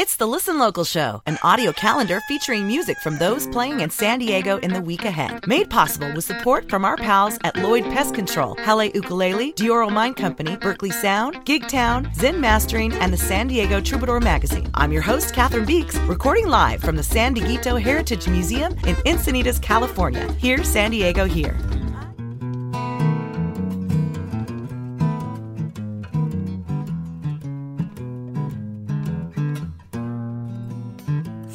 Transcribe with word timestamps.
It's 0.00 0.16
the 0.16 0.26
Listen 0.26 0.58
Local 0.58 0.84
Show, 0.84 1.20
an 1.26 1.38
audio 1.42 1.72
calendar 1.72 2.22
featuring 2.26 2.66
music 2.66 2.98
from 3.00 3.18
those 3.18 3.46
playing 3.46 3.80
in 3.80 3.90
San 3.90 4.18
Diego 4.18 4.56
in 4.60 4.72
the 4.72 4.80
week 4.80 5.04
ahead. 5.04 5.46
Made 5.46 5.68
possible 5.68 6.10
with 6.14 6.24
support 6.24 6.70
from 6.70 6.86
our 6.86 6.96
pals 6.96 7.38
at 7.44 7.54
Lloyd 7.56 7.84
Pest 7.84 8.14
Control, 8.14 8.56
Halle 8.60 8.90
Ukulele, 8.94 9.52
Dioro 9.52 9.92
Mine 9.92 10.14
Company, 10.14 10.56
Berkeley 10.56 10.90
Sound, 10.90 11.44
Gig 11.44 11.68
Town, 11.68 12.10
Zen 12.14 12.40
Mastering, 12.40 12.94
and 12.94 13.12
the 13.12 13.18
San 13.18 13.48
Diego 13.48 13.78
Troubadour 13.78 14.20
Magazine. 14.20 14.70
I'm 14.72 14.90
your 14.90 15.02
host, 15.02 15.34
Cathryn 15.34 15.66
Beeks, 15.66 15.96
recording 16.08 16.46
live 16.46 16.80
from 16.80 16.96
the 16.96 17.02
San 17.02 17.34
Dieguito 17.34 17.78
Heritage 17.78 18.26
Museum 18.26 18.72
in 18.86 18.96
Encinitas, 19.04 19.60
California. 19.60 20.32
Here, 20.38 20.64
San 20.64 20.92
Diego, 20.92 21.26
here. 21.26 21.58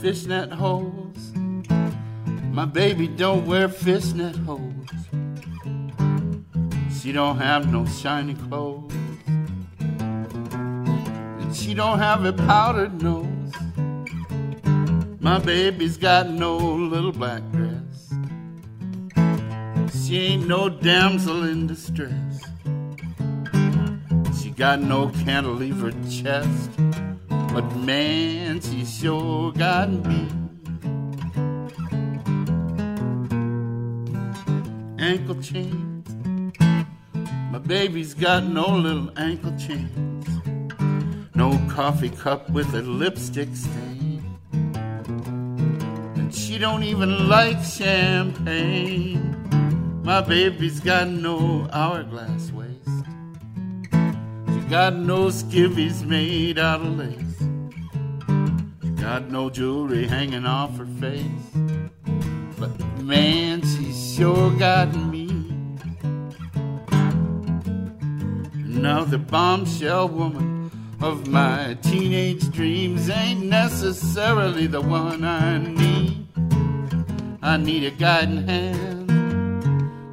Fishnet 0.05 0.52
hose. 0.52 1.31
My 2.52 2.66
baby 2.66 3.07
don't 3.07 3.48
wear 3.48 3.67
fishnet 3.67 4.35
hose. 4.35 4.61
She 7.02 7.11
don't 7.11 7.39
have 7.39 7.73
no 7.73 7.88
shiny 7.88 8.35
clothes. 8.35 8.94
And 9.80 11.55
she 11.55 11.73
don't 11.73 11.97
have 11.97 12.23
a 12.23 12.33
powdered 12.33 13.02
nose. 13.02 13.52
My 15.20 15.39
baby's 15.39 15.97
got 15.97 16.30
no 16.30 16.55
little 16.55 17.11
black 17.11 17.41
dress. 17.52 18.13
She 20.05 20.19
ain't 20.19 20.47
no 20.47 20.69
damsel 20.69 21.45
in 21.45 21.66
distress. 21.66 22.44
She 24.39 24.52
got 24.52 24.81
no 24.81 25.09
cantilever 25.25 25.94
chest. 26.08 26.69
But 27.55 27.73
man, 27.77 28.59
she 28.59 28.84
sure 28.84 29.54
got 29.54 29.90
me. 29.90 30.27
Ankle 35.00 35.42
chains. 35.42 36.14
My 37.53 37.59
baby's 37.59 38.14
got 38.14 38.44
no 38.44 38.67
little 38.67 39.09
ankle 39.17 39.56
chains. 39.58 40.28
No 41.34 41.58
coffee 41.70 42.09
cup 42.09 42.50
with 42.50 42.75
a 42.75 42.81
lipstick 42.81 43.56
stain. 43.56 44.38
And 44.52 46.36
she 46.36 46.58
don't 46.58 46.84
even 46.84 47.30
like 47.30 47.64
champagne. 47.64 49.31
My 50.03 50.19
baby's 50.19 50.81
got 50.81 51.08
no 51.08 51.69
hourglass 51.72 52.52
waist. 52.52 53.06
She 54.50 54.59
got 54.69 54.97
no 54.97 55.28
skivvies 55.28 56.06
made 56.06 56.59
out 56.59 56.81
of 56.81 56.97
lace. 56.97 57.34
Got 59.06 59.30
no 59.30 59.52
jewelry 59.52 60.08
hanging 60.08 60.48
off 60.48 60.80
her 60.80 60.88
face. 61.00 61.22
But 62.58 62.72
man, 63.03 63.62
she 63.62 63.94
sure 63.94 64.50
got 64.58 64.95
me. 64.95 65.28
Now 68.56 69.03
the 69.03 69.20
bombshell 69.20 70.09
woman 70.09 70.72
of 71.03 71.28
my 71.28 71.78
teenage 71.84 72.50
dreams 72.50 73.08
ain't 73.08 73.45
necessarily 73.45 74.66
the 74.66 74.81
one 74.81 75.23
I 75.23 75.59
need. 75.59 76.25
I 77.44 77.58
need 77.58 77.84
a 77.84 77.92
guiding 77.92 78.47
hand, 78.47 79.12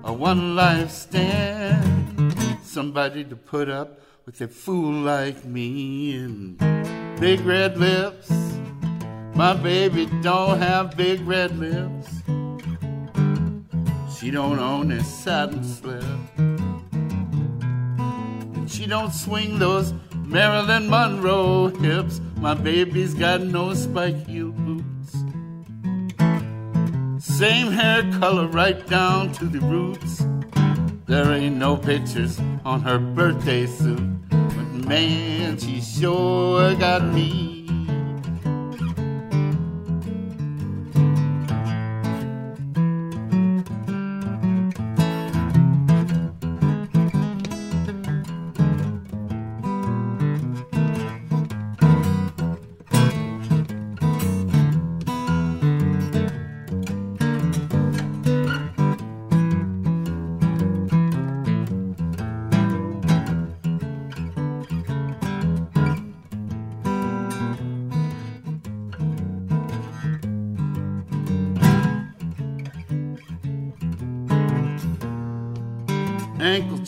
a 0.04 0.12
one 0.12 0.54
life 0.54 0.90
stand, 0.90 2.36
somebody 2.62 3.24
to 3.24 3.36
put 3.36 3.70
up 3.70 4.02
with 4.26 4.38
a 4.42 4.48
fool 4.48 4.92
like 4.92 5.46
me 5.46 6.14
and 6.14 6.58
big 7.18 7.40
red 7.40 7.78
lips 7.78 8.30
my 9.34 9.54
baby 9.54 10.06
don't 10.22 10.58
have 10.58 10.96
big 10.96 11.20
red 11.26 11.58
lips. 11.58 12.08
She 14.18 14.30
don't 14.30 14.58
own 14.58 14.92
a 14.92 15.02
satin 15.02 15.64
slip. 15.64 16.04
And 18.56 18.70
she 18.70 18.86
don't 18.86 19.12
swing 19.12 19.58
those 19.58 19.92
Marilyn 20.26 20.88
Monroe 20.88 21.68
hips. 21.68 22.20
My 22.36 22.54
baby's 22.54 23.14
got 23.14 23.40
no 23.40 23.74
spike 23.74 24.26
heel 24.26 24.52
boots. 24.52 25.12
Same 27.18 27.72
hair 27.72 28.02
color 28.20 28.46
right 28.46 28.86
down 28.86 29.32
to 29.32 29.46
the 29.46 29.60
roots. 29.60 30.24
There 31.06 31.32
ain't 31.32 31.56
no 31.56 31.76
pictures 31.76 32.40
on 32.64 32.82
her 32.82 32.98
birthday 32.98 33.66
suit. 33.66 34.28
But 34.30 34.86
man, 34.86 35.58
she 35.58 35.80
sure 35.80 36.74
got 36.76 37.04
me. 37.12 37.61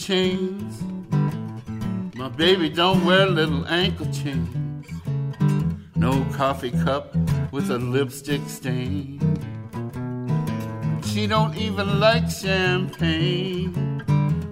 Chains. 0.04 0.82
My 2.14 2.28
baby 2.28 2.68
don't 2.68 3.06
wear 3.06 3.24
little 3.24 3.66
ankle 3.66 4.04
chains. 4.12 4.86
No 5.96 6.26
coffee 6.32 6.72
cup 6.72 7.16
with 7.52 7.70
a 7.70 7.78
lipstick 7.78 8.42
stain. 8.46 9.18
She 11.06 11.26
don't 11.26 11.56
even 11.56 12.00
like 12.00 12.28
champagne. 12.28 13.72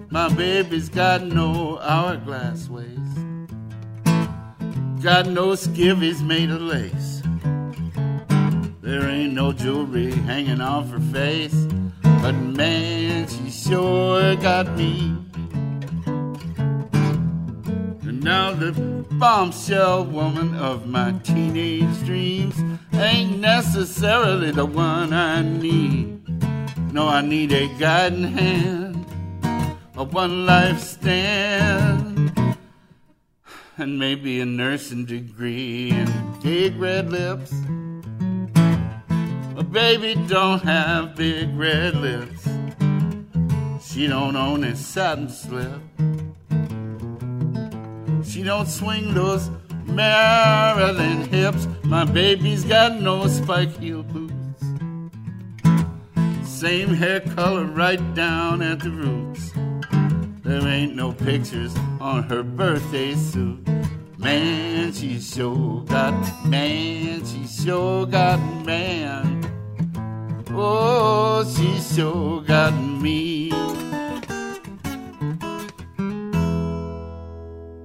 My 0.09 0.27
baby's 0.33 0.89
got 0.89 1.23
no 1.23 1.77
hourglass 1.81 2.67
waist. 2.67 3.17
Got 5.03 5.27
no 5.27 5.49
skivvies 5.49 6.25
made 6.25 6.49
of 6.49 6.61
lace. 6.61 7.21
There 8.81 9.07
ain't 9.07 9.33
no 9.33 9.53
jewelry 9.53 10.13
hanging 10.13 10.61
off 10.61 10.89
her 10.89 10.99
face. 10.99 11.67
But 12.01 12.33
man, 12.33 13.27
she 13.27 13.51
sure 13.51 14.35
got 14.37 14.75
me. 14.75 15.15
Now 18.23 18.53
the 18.53 18.71
bombshell 19.11 20.05
woman 20.05 20.55
of 20.55 20.87
my 20.87 21.11
teenage 21.23 22.05
dreams 22.05 22.55
ain't 22.93 23.41
necessarily 23.41 24.51
the 24.51 24.65
one 24.65 25.11
I 25.11 25.41
need. 25.41 26.21
No, 26.93 27.09
I 27.09 27.19
need 27.19 27.51
a 27.51 27.67
guiding 27.77 28.23
hand, 28.23 29.05
a 29.97 30.05
one 30.05 30.45
life 30.45 30.79
stand, 30.79 32.31
and 33.77 33.99
maybe 33.99 34.39
a 34.39 34.45
nursing 34.45 35.03
degree 35.03 35.91
and 35.91 36.41
big 36.41 36.77
red 36.77 37.11
lips. 37.11 37.51
But 39.53 39.69
baby 39.73 40.15
don't 40.29 40.63
have 40.63 41.17
big 41.17 41.53
red 41.57 41.95
lips. 41.95 42.47
She 43.85 44.07
don't 44.07 44.37
own 44.37 44.63
a 44.63 44.77
satin 44.77 45.27
slip. 45.27 45.81
She 48.25 48.43
don't 48.43 48.67
swing 48.67 49.13
those 49.13 49.49
Marilyn 49.85 51.27
hips. 51.27 51.67
My 51.83 52.05
baby's 52.05 52.63
got 52.63 52.99
no 52.99 53.27
spike 53.27 53.77
heel 53.77 54.03
boots. 54.03 54.33
Same 56.43 56.89
hair 56.89 57.19
color 57.19 57.65
right 57.65 58.01
down 58.15 58.61
at 58.61 58.79
the 58.79 58.89
roots. 58.89 59.51
There 60.43 60.67
ain't 60.67 60.95
no 60.95 61.11
pictures 61.11 61.75
on 61.99 62.23
her 62.23 62.43
birthday 62.43 63.15
suit. 63.15 63.67
Man, 64.17 64.93
she 64.93 65.19
sure 65.19 65.83
got 65.83 66.13
man, 66.45 67.25
she 67.25 67.45
sure 67.45 68.05
got 68.05 68.39
man. 68.65 69.43
Oh, 70.49 71.43
she 71.57 71.79
sure 71.81 72.41
got 72.41 72.71
me. 72.71 73.51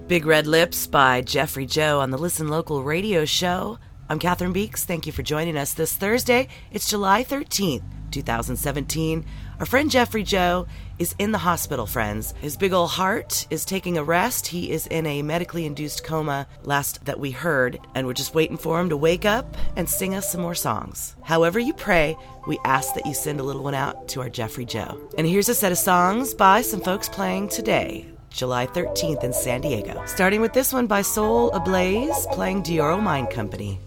Big 0.09 0.25
Red 0.25 0.47
Lips 0.47 0.87
by 0.87 1.21
Jeffrey 1.21 1.67
Joe 1.67 1.99
on 1.99 2.09
the 2.09 2.17
Listen 2.17 2.47
Local 2.47 2.81
radio 2.81 3.25
show. 3.25 3.77
I'm 4.09 4.17
Cathryn 4.17 4.53
Beeks. 4.53 4.83
Thank 4.83 5.05
you 5.05 5.11
for 5.11 5.21
joining 5.21 5.55
us 5.55 5.75
this 5.75 5.95
Thursday. 5.95 6.47
It's 6.71 6.89
July 6.89 7.23
13th, 7.23 7.83
2017. 8.09 9.23
Our 9.59 9.67
friend 9.67 9.91
Jeffrey 9.91 10.23
Joe 10.23 10.65
is 10.97 11.13
in 11.19 11.31
the 11.31 11.37
hospital, 11.37 11.85
friends. 11.85 12.33
His 12.41 12.57
big 12.57 12.73
old 12.73 12.89
heart 12.89 13.45
is 13.51 13.65
taking 13.65 13.99
a 13.99 14.03
rest. 14.03 14.47
He 14.47 14.71
is 14.71 14.87
in 14.87 15.05
a 15.05 15.21
medically 15.21 15.67
induced 15.67 16.03
coma, 16.03 16.47
last 16.63 17.05
that 17.05 17.19
we 17.19 17.29
heard, 17.29 17.79
and 17.93 18.07
we're 18.07 18.13
just 18.13 18.33
waiting 18.33 18.57
for 18.57 18.79
him 18.79 18.89
to 18.89 18.97
wake 18.97 19.25
up 19.25 19.55
and 19.75 19.87
sing 19.87 20.15
us 20.15 20.31
some 20.31 20.41
more 20.41 20.55
songs. 20.55 21.15
However, 21.21 21.59
you 21.59 21.75
pray, 21.75 22.17
we 22.47 22.57
ask 22.65 22.95
that 22.95 23.05
you 23.05 23.13
send 23.13 23.39
a 23.39 23.43
little 23.43 23.63
one 23.63 23.75
out 23.75 24.07
to 24.07 24.21
our 24.21 24.29
Jeffrey 24.31 24.65
Joe. 24.65 25.07
And 25.19 25.27
here's 25.27 25.49
a 25.49 25.53
set 25.53 25.71
of 25.71 25.77
songs 25.77 26.33
by 26.33 26.63
some 26.63 26.81
folks 26.81 27.07
playing 27.07 27.49
today. 27.49 28.09
July 28.29 28.67
13th 28.67 29.23
in 29.23 29.33
San 29.33 29.61
Diego. 29.61 30.01
Starting 30.05 30.41
with 30.41 30.53
this 30.53 30.71
one 30.71 30.87
by 30.87 31.01
Soul 31.01 31.51
Ablaze, 31.51 32.27
playing 32.31 32.63
Dioro 32.63 33.01
Mine 33.01 33.27
Company. 33.27 33.79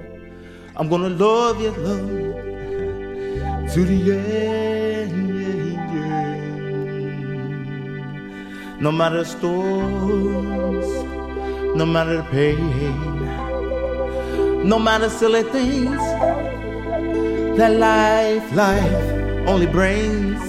I'm 0.77 0.89
gonna 0.89 1.09
love 1.09 1.61
you, 1.61 1.71
love 1.71 2.11
you 2.11 2.47
to 3.73 3.85
the 3.85 4.13
end, 4.13 5.13
yeah, 5.41 5.95
yeah. 5.95 6.37
No 8.81 8.93
matter 8.93 9.25
storms, 9.25 10.87
no 11.77 11.87
matter 11.87 12.23
pain, 12.31 13.27
no 14.69 14.79
matter 14.79 15.09
silly 15.09 15.43
things 15.43 16.01
that 17.59 17.73
life, 17.79 18.53
life 18.53 19.26
only 19.47 19.67
brains. 19.67 20.41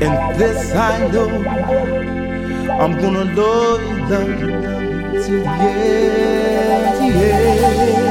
And 0.00 0.38
this 0.38 0.74
I 0.74 1.08
know, 1.08 1.28
I'm 2.80 2.92
gonna 3.00 3.24
love 3.34 3.82
you, 3.82 3.96
love 4.06 4.40
you, 4.40 4.46
love 4.46 4.82
you 4.82 5.22
till 5.22 5.42
the 5.42 5.48
end, 5.48 7.14
yeah. 7.14 8.07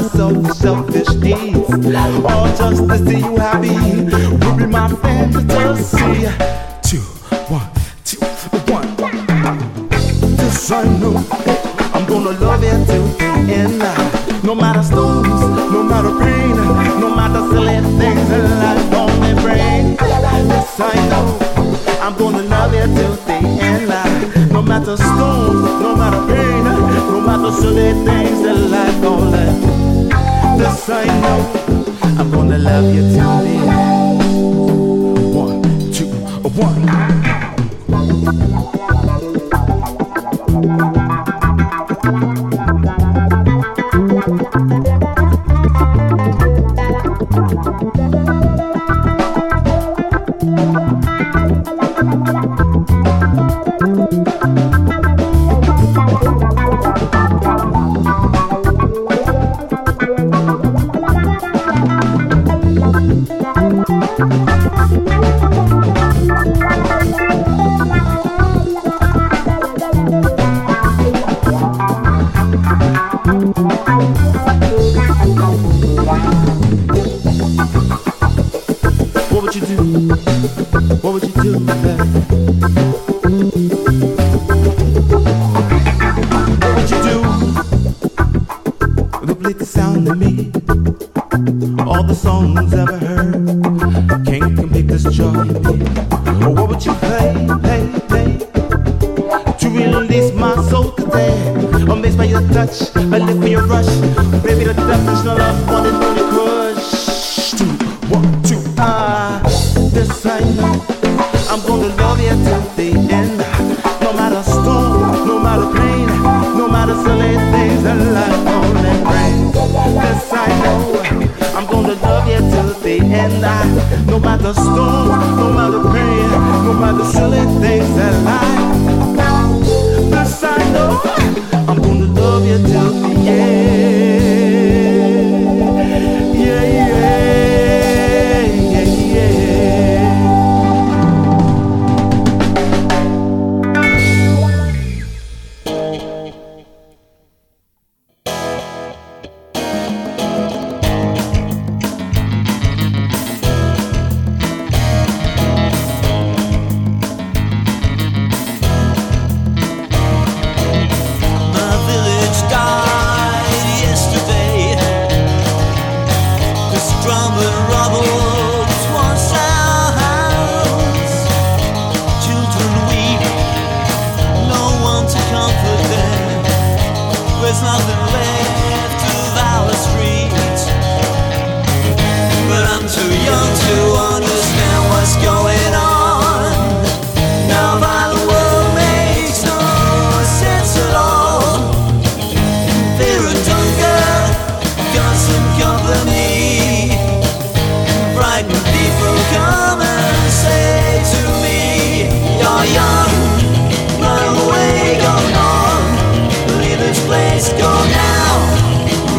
My 0.00 0.08
selfish, 0.08 0.56
selfish 0.56 1.06
deeds. 1.16 1.58
Or 1.58 2.48
just 2.56 2.88
to 2.88 2.98
see 2.98 3.18
you 3.18 3.36
happy 3.36 3.68
will 4.38 4.56
be 4.56 4.66
my 4.66 4.88
fantasy. 4.88 6.69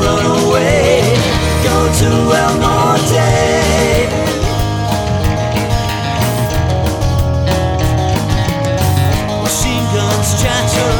run 0.03 0.25
away, 0.43 1.01
go 1.63 1.75
to 2.01 2.09
El 2.41 2.53
Norte. 2.65 3.31
Machine 9.43 9.85
guns 9.95 10.29
chatter, 10.41 10.95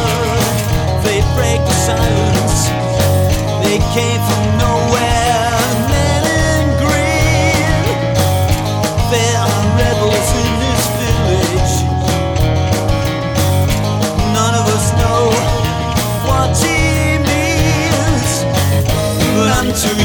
they 1.05 1.19
break 1.35 1.59
the 1.69 1.77
silence. 1.87 2.57
They 3.63 3.79
came 3.95 4.21
from 4.29 4.57
nowhere. 4.57 4.80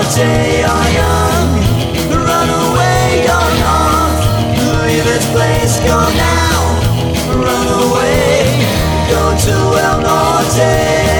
Norte. 0.00 0.16
You're 0.16 0.88
young, 0.96 1.60
run 2.24 2.48
away. 2.48 3.26
Leave 4.86 5.04
this 5.04 5.30
place, 5.30 5.78
go 5.80 5.98
now, 6.16 6.60
run 7.36 7.68
away, 7.84 8.64
go 9.10 9.36
to 9.36 9.54
El 9.78 10.00
Norte. 10.00 11.19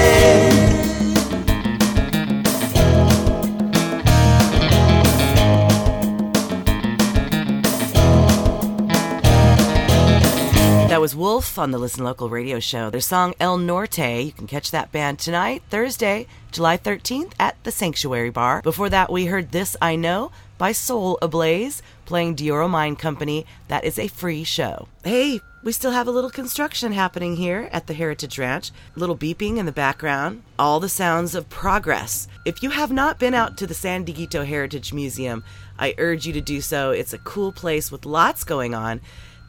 Wolf 11.21 11.59
on 11.59 11.69
the 11.69 11.77
Listen 11.77 12.03
Local 12.03 12.31
radio 12.31 12.59
show. 12.59 12.89
Their 12.89 12.99
song 12.99 13.35
El 13.39 13.59
Norte. 13.59 14.23
You 14.25 14.31
can 14.31 14.47
catch 14.47 14.71
that 14.71 14.91
band 14.91 15.19
tonight, 15.19 15.61
Thursday, 15.69 16.25
July 16.51 16.79
13th 16.79 17.33
at 17.39 17.63
the 17.63 17.71
Sanctuary 17.71 18.31
Bar. 18.31 18.63
Before 18.63 18.89
that, 18.89 19.11
we 19.11 19.27
heard 19.27 19.51
This 19.51 19.77
I 19.79 19.95
Know 19.95 20.31
by 20.57 20.71
Soul 20.71 21.19
Ablaze 21.21 21.83
playing 22.05 22.37
Dioro 22.37 22.67
Mine 22.67 22.95
Company. 22.95 23.45
That 23.67 23.83
is 23.83 23.99
a 23.99 24.07
free 24.07 24.43
show. 24.43 24.87
Hey, 25.03 25.39
we 25.63 25.71
still 25.71 25.91
have 25.91 26.07
a 26.07 26.11
little 26.11 26.31
construction 26.31 26.91
happening 26.91 27.35
here 27.35 27.69
at 27.71 27.85
the 27.85 27.93
Heritage 27.93 28.39
Ranch. 28.39 28.71
A 28.95 28.99
little 28.99 29.15
beeping 29.15 29.57
in 29.57 29.67
the 29.67 29.71
background. 29.71 30.41
All 30.57 30.79
the 30.79 30.89
sounds 30.89 31.35
of 31.35 31.49
progress. 31.49 32.27
If 32.47 32.63
you 32.63 32.71
have 32.71 32.91
not 32.91 33.19
been 33.19 33.35
out 33.35 33.57
to 33.57 33.67
the 33.67 33.75
San 33.75 34.03
Dieguito 34.05 34.43
Heritage 34.43 34.91
Museum, 34.91 35.43
I 35.77 35.93
urge 35.99 36.25
you 36.25 36.33
to 36.33 36.41
do 36.41 36.61
so. 36.61 36.89
It's 36.89 37.13
a 37.13 37.19
cool 37.19 37.51
place 37.51 37.91
with 37.91 38.07
lots 38.07 38.43
going 38.43 38.73
on. 38.73 39.01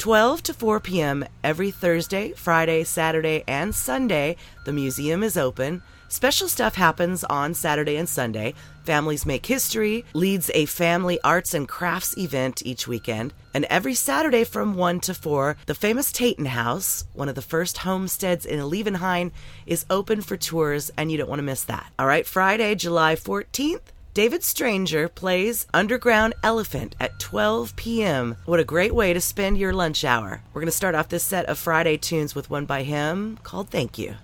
12 0.02 0.42
to 0.42 0.52
4 0.52 0.80
p.m. 0.80 1.24
every 1.44 1.70
Thursday, 1.70 2.32
Friday, 2.32 2.82
Saturday, 2.82 3.44
and 3.46 3.72
Sunday. 3.72 4.34
The 4.64 4.72
museum 4.72 5.22
is 5.22 5.36
open. 5.36 5.80
Special 6.08 6.48
stuff 6.48 6.74
happens 6.74 7.22
on 7.22 7.54
Saturday 7.54 7.96
and 7.96 8.08
Sunday. 8.08 8.54
Families 8.82 9.24
Make 9.24 9.46
History 9.46 10.04
leads 10.12 10.50
a 10.54 10.66
family 10.66 11.20
arts 11.22 11.54
and 11.54 11.68
crafts 11.68 12.18
event 12.18 12.66
each 12.66 12.88
weekend. 12.88 13.32
And 13.54 13.64
every 13.66 13.94
Saturday 13.94 14.42
from 14.42 14.74
1 14.74 14.98
to 15.02 15.14
4, 15.14 15.56
the 15.66 15.74
famous 15.76 16.10
Tayton 16.10 16.46
House, 16.46 17.04
one 17.14 17.28
of 17.28 17.36
the 17.36 17.40
first 17.40 17.78
homesteads 17.78 18.44
in 18.44 18.58
Olivenhain, 18.58 19.30
is 19.66 19.86
open 19.88 20.20
for 20.20 20.36
tours, 20.36 20.90
and 20.96 21.12
you 21.12 21.18
don't 21.18 21.30
want 21.30 21.38
to 21.38 21.44
miss 21.44 21.62
that. 21.62 21.92
All 21.96 22.08
right, 22.08 22.26
Friday, 22.26 22.74
July 22.74 23.14
14th. 23.14 23.91
David 24.14 24.44
Stranger 24.44 25.08
plays 25.08 25.66
Underground 25.72 26.34
Elephant 26.42 26.94
at 27.00 27.18
12 27.18 27.74
p.m. 27.76 28.36
What 28.44 28.60
a 28.60 28.64
great 28.64 28.94
way 28.94 29.14
to 29.14 29.22
spend 29.22 29.56
your 29.56 29.72
lunch 29.72 30.04
hour. 30.04 30.42
We're 30.52 30.60
going 30.60 30.66
to 30.66 30.76
start 30.76 30.94
off 30.94 31.08
this 31.08 31.24
set 31.24 31.46
of 31.46 31.58
Friday 31.58 31.96
tunes 31.96 32.34
with 32.34 32.50
one 32.50 32.66
by 32.66 32.82
him 32.82 33.38
called 33.42 33.70
Thank 33.70 33.96
You. 33.96 34.16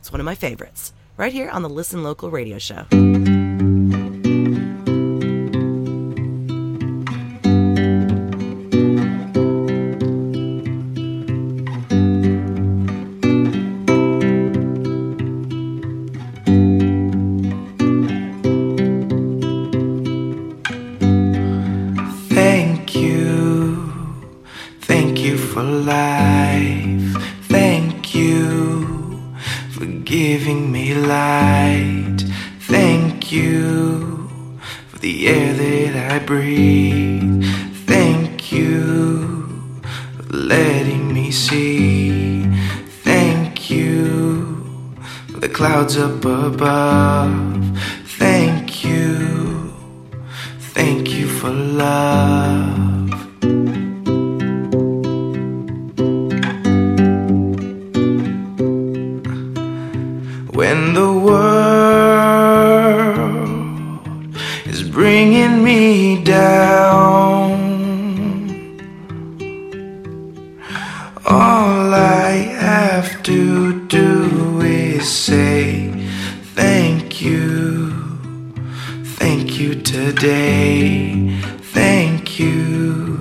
It's 0.00 0.10
one 0.10 0.20
of 0.20 0.24
my 0.24 0.34
favorites, 0.34 0.92
right 1.16 1.32
here 1.32 1.48
on 1.48 1.62
the 1.62 1.68
Listen 1.68 2.02
Local 2.02 2.28
radio 2.28 2.58
show. 2.58 2.86
thank 79.56 79.68
you 79.70 79.80
today. 79.80 81.30
Thank 81.72 82.38
you. 82.38 83.16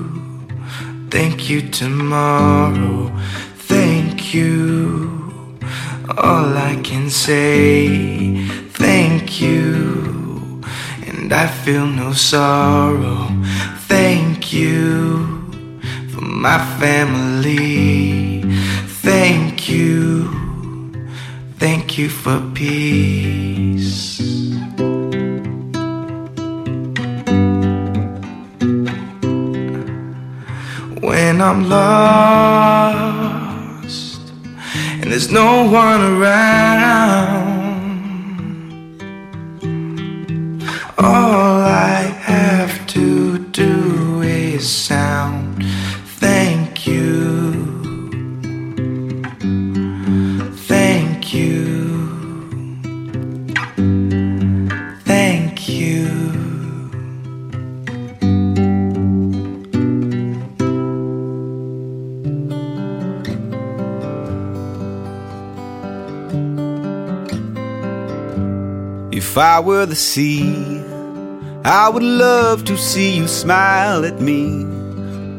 Thank 1.10 1.50
you 1.50 1.62
tomorrow. 1.62 3.10
Thank 3.56 4.34
you. 4.34 5.60
All 6.18 6.58
I 6.58 6.76
can 6.84 7.10
say, 7.10 8.46
thank 8.74 9.40
you. 9.40 10.62
And 11.08 11.32
I 11.32 11.48
feel 11.48 11.86
no 11.88 12.12
sorrow. 12.12 13.30
Thank 13.88 14.52
you 14.52 15.26
for 16.12 16.22
my 16.22 16.60
family. 16.82 18.42
Thank 19.08 19.70
you. 19.70 20.28
Thank 21.60 21.98
you 21.98 22.10
for 22.10 22.42
peace. 22.54 24.20
When 31.06 31.40
I'm 31.40 31.70
lost 31.70 33.06
and 35.00 35.12
there's 35.12 35.30
no 35.32 35.70
one 35.70 36.02
around, 36.02 37.46
all 40.98 41.62
I 41.62 42.02
have 42.24 42.88
to 42.88 43.38
do 43.38 44.22
is 44.24 44.68
sound. 44.68 45.05
If 69.36 69.40
I 69.40 69.60
were 69.60 69.86
the 69.86 69.98
sea, 69.98 70.82
I 71.66 71.90
would 71.90 72.04
love 72.04 72.64
to 72.64 72.78
see 72.78 73.18
you 73.18 73.28
smile 73.28 74.06
at 74.06 74.22
me. 74.22 74.64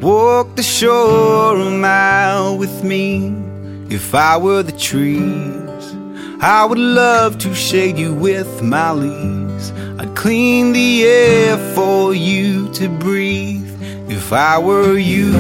Walk 0.03 0.55
the 0.55 0.63
shore 0.63 1.57
a 1.59 1.71
mile 1.71 2.59
with 2.59 2.85
me. 2.85 3.35
If 3.89 4.15
I 4.15 4.37
were 4.37 4.63
the 4.63 4.77
trees, 4.77 5.95
I 6.43 6.67
would 6.69 6.79
love 6.79 7.39
to 7.39 7.55
shade 7.55 7.97
you 7.97 8.13
with 8.13 8.61
my 8.61 8.93
leaves. 8.93 9.73
I'd 9.99 10.15
clean 10.15 10.75
the 10.75 11.05
air 11.05 11.57
for 11.75 12.15
you 12.15 12.71
to 12.75 12.91
breathe. 12.91 13.81
If 14.11 14.31
I 14.31 14.59
were 14.59 14.99
you, 14.99 15.33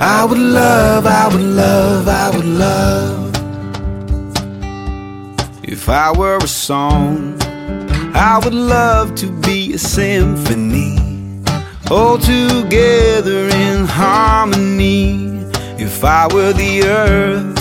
I 0.00 0.24
would 0.24 0.38
love, 0.38 1.04
I 1.04 1.28
would 1.28 1.42
love, 1.42 2.08
I 2.08 2.30
would 2.34 2.46
love. 2.46 3.25
If 5.86 5.90
I 5.90 6.10
were 6.18 6.38
a 6.38 6.48
song, 6.48 7.40
I 8.12 8.40
would 8.42 8.52
love 8.52 9.14
to 9.22 9.30
be 9.30 9.72
a 9.74 9.78
symphony, 9.78 10.98
all 11.88 12.18
together 12.18 13.46
in 13.50 13.84
harmony. 13.86 15.28
If 15.78 16.02
I 16.02 16.26
were 16.26 16.52
the 16.52 16.82
earth, 16.82 17.60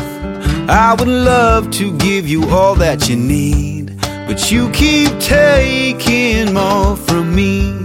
I 0.67 0.95
would 0.97 1.07
love 1.07 1.69
to 1.77 1.95
give 1.99 2.27
you 2.27 2.49
all 2.49 2.73
that 2.73 3.07
you 3.07 3.15
need, 3.15 3.95
but 4.01 4.51
you 4.51 4.71
keep 4.71 5.11
taking 5.19 6.51
more 6.51 6.97
from 6.97 7.35
me. 7.35 7.75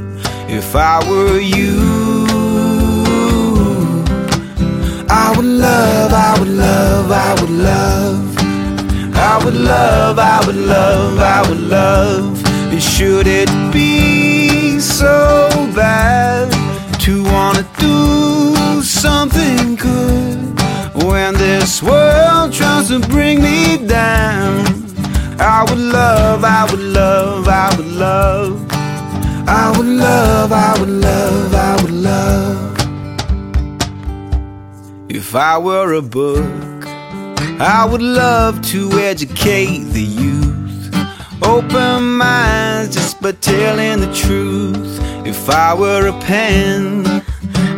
If 0.49 0.75
I 0.75 1.07
were 1.07 1.39
you, 1.39 1.77
I 5.11 5.35
would 5.37 5.45
love, 5.45 6.13
I 6.15 6.39
would 6.39 6.49
love, 6.49 7.13
I 7.13 7.41
would 7.43 7.51
love. 7.51 8.30
I 9.21 9.45
would 9.45 9.55
love, 9.55 10.19
I 10.19 10.43
would 10.47 10.57
love, 10.57 11.19
I 11.19 11.49
would 11.49 11.61
love. 11.61 12.43
And 12.73 12.83
should 12.83 13.27
it 13.27 13.51
be 13.73 14.81
so 14.81 15.49
bad 15.75 16.51
to 17.01 17.23
wanna 17.25 17.67
do 17.79 18.83
something 18.83 19.77
good 19.77 20.39
when 21.05 21.35
this 21.35 21.83
world 21.83 22.53
tries 22.53 22.89
to 22.89 22.99
bring 23.01 23.43
me 23.43 23.77
down? 23.87 24.65
I 25.39 25.65
would 25.69 25.79
love, 25.79 26.45
I 26.45 26.65
would 26.71 26.81
love, 26.81 27.49
I 27.49 27.75
would 27.77 27.93
love. 28.07 28.67
I 29.47 29.73
would 29.77 29.87
love, 29.87 30.53
I 30.53 30.79
would 30.79 30.89
love, 30.89 31.55
I 31.55 31.83
would 31.83 31.97
love. 32.11 32.59
If 35.09 35.35
I 35.35 35.59
were 35.59 35.95
a 35.95 36.03
book, 36.03 36.70
I 37.63 37.85
would 37.85 38.01
love 38.01 38.63
to 38.69 38.91
educate 38.93 39.85
the 39.93 40.01
youth. 40.01 40.95
Open 41.43 42.17
minds 42.17 42.95
just 42.95 43.21
by 43.21 43.33
telling 43.33 44.01
the 44.01 44.11
truth. 44.15 44.99
If 45.27 45.51
I 45.51 45.75
were 45.75 46.07
a 46.07 46.19
pen, 46.21 47.05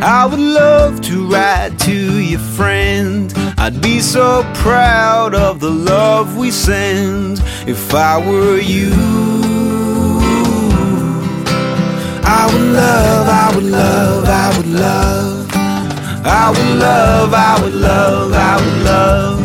I 0.01 0.25
would 0.25 0.39
love 0.39 1.01
to 1.01 1.27
write 1.27 1.77
to 1.79 2.19
your 2.21 2.39
friend. 2.39 3.33
I'd 3.57 3.81
be 3.81 3.99
so 3.99 4.49
proud 4.53 5.35
of 5.35 5.59
the 5.59 5.69
love 5.69 6.37
we 6.37 6.49
send. 6.49 7.41
If 7.67 7.93
I 7.93 8.25
were 8.25 8.59
you, 8.59 8.93
I 12.23 12.49
would 12.53 12.71
love, 12.71 13.27
I 13.27 13.51
would 13.53 13.65
love, 13.65 14.29
I 14.29 14.57
would 14.57 14.67
love. 14.67 15.51
I 16.25 16.49
would 16.51 16.79
love, 16.79 17.33
I 17.33 17.61
would 17.61 17.73
love, 17.73 18.31
I 18.31 18.55
would 18.55 18.85
love. 18.85 19.42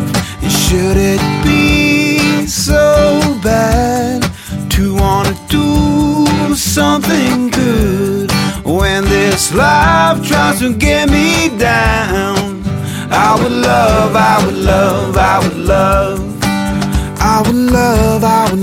Should 0.69 0.97
it 0.97 1.19
be 1.43 2.45
so 2.45 3.19
bad 3.41 4.21
to 4.69 4.93
wanna 4.93 5.35
do 5.47 6.53
something 6.55 7.49
good 7.49 8.31
when 8.63 9.03
this 9.05 9.51
life 9.51 10.21
tries 10.27 10.59
to 10.59 10.71
get 10.75 11.09
me 11.09 11.49
down? 11.57 12.61
I 13.09 13.35
would 13.41 13.51
love, 13.51 14.15
I 14.15 14.45
would 14.45 14.57
love, 14.57 15.17
I 15.17 15.39
would 15.39 15.57
love. 15.57 16.19
I 17.19 17.41
would 17.43 17.55
love, 17.55 18.23
I 18.23 18.51
would 18.51 18.58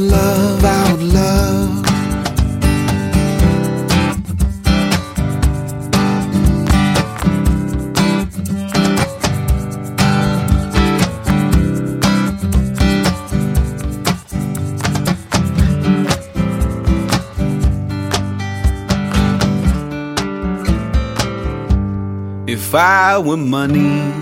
I 22.76 23.18
were 23.18 23.38
money, 23.38 24.12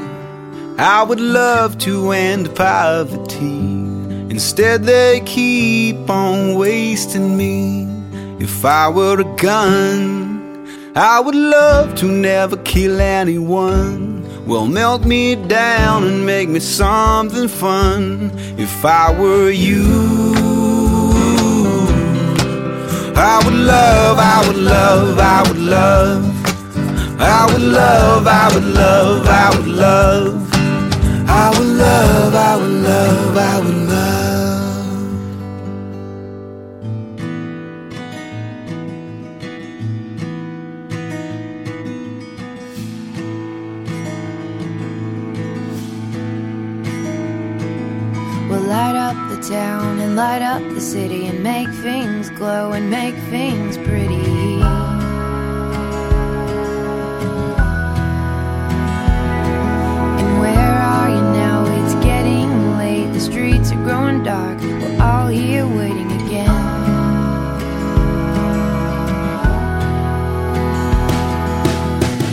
I 0.78 1.02
would 1.02 1.20
love 1.20 1.76
to 1.78 2.12
end 2.12 2.54
poverty. 2.54 3.58
Instead, 4.30 4.84
they 4.84 5.22
keep 5.26 6.08
on 6.08 6.54
wasting 6.54 7.36
me. 7.36 7.88
If 8.38 8.64
I 8.64 8.88
were 8.88 9.20
a 9.20 9.36
gun, 9.36 10.68
I 10.94 11.18
would 11.18 11.34
love 11.34 11.96
to 11.96 12.06
never 12.06 12.56
kill 12.58 13.00
anyone. 13.00 14.46
Well, 14.46 14.66
melt 14.66 15.04
me 15.04 15.34
down 15.34 16.04
and 16.04 16.24
make 16.24 16.48
me 16.48 16.60
something 16.60 17.48
fun. 17.48 18.30
If 18.58 18.84
I 18.84 19.18
were 19.18 19.50
you, 19.50 19.84
I 23.16 23.40
would 23.44 23.54
love, 23.54 24.18
I 24.18 24.44
would 24.46 24.58
love, 24.58 25.18
I 25.18 25.42
would 25.48 25.58
love. 25.58 26.33
I 27.18 27.46
would 27.52 27.62
love, 27.62 28.26
I 28.26 28.50
would 28.54 28.64
love, 28.64 29.26
I 29.26 29.56
would 29.56 29.66
love. 29.66 30.50
I 31.28 31.50
would 31.50 31.66
love, 31.66 32.34
I 32.34 32.56
would 32.56 32.70
love, 32.70 33.36
I 33.36 33.60
would 33.60 33.76
love. 33.88 34.44
We'll 48.50 48.60
light 48.62 48.96
up 48.96 49.16
the 49.30 49.40
town 49.48 50.00
and 50.00 50.16
light 50.16 50.42
up 50.42 50.62
the 50.74 50.80
city 50.80 51.26
and 51.26 51.42
make 51.42 51.68
things 51.82 52.30
glow 52.30 52.72
and 52.72 52.90
make 52.90 53.14
things 53.30 53.76
pretty. 53.78 54.43
streets 63.44 63.72
are 63.72 63.84
growing 63.84 64.22
dark. 64.22 64.58
We're 64.60 65.02
all 65.02 65.28
here 65.28 65.66
waiting 65.66 66.10
again. 66.22 66.48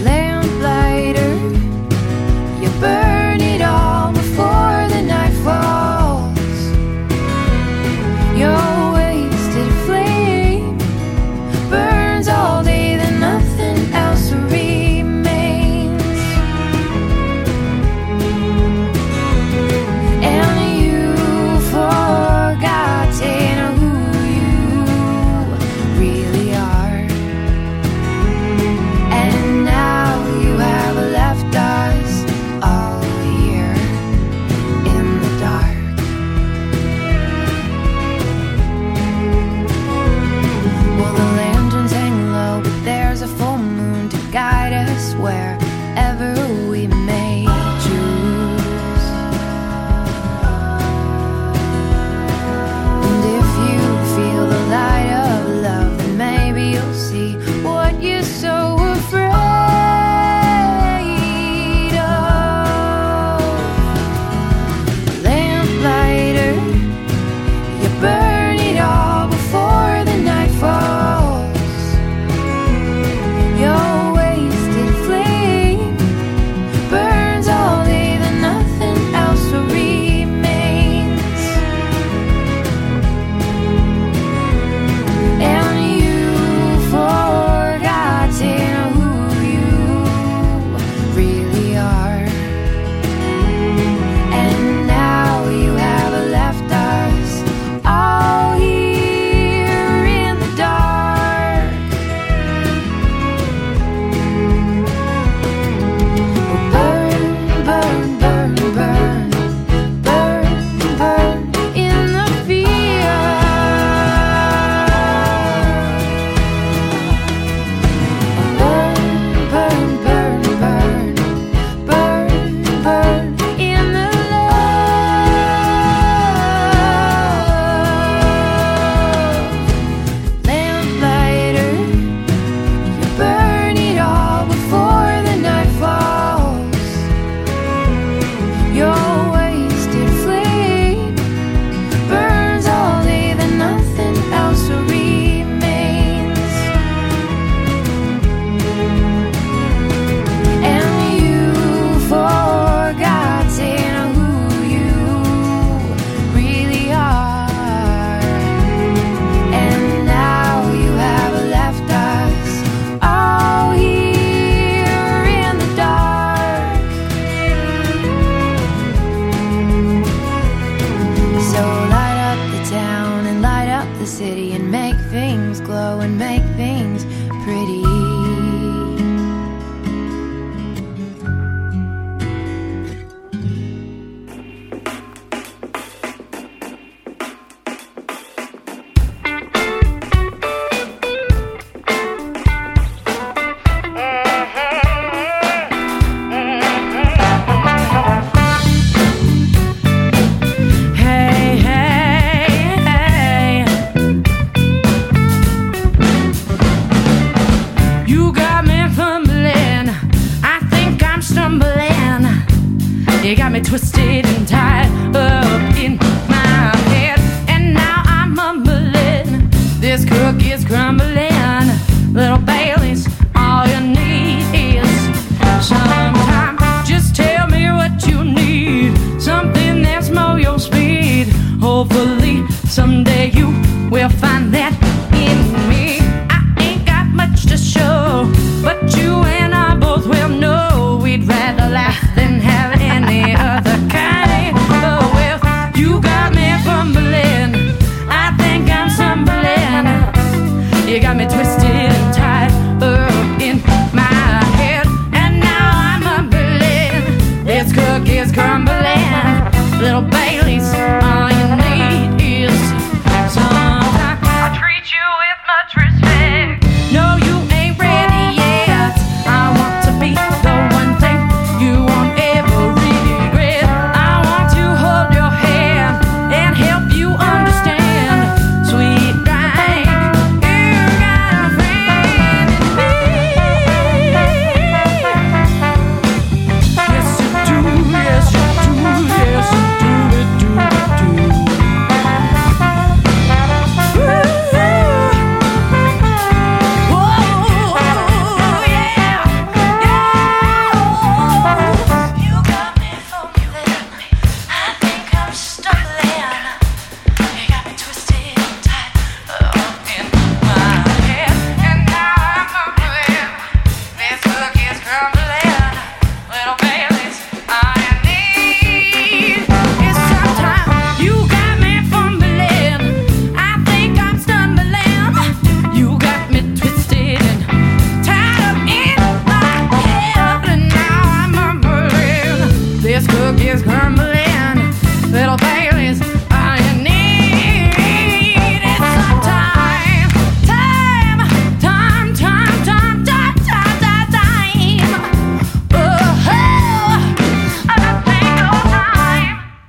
Lamplighter, 0.06 1.34
you 2.62 2.70
burn. 2.80 3.21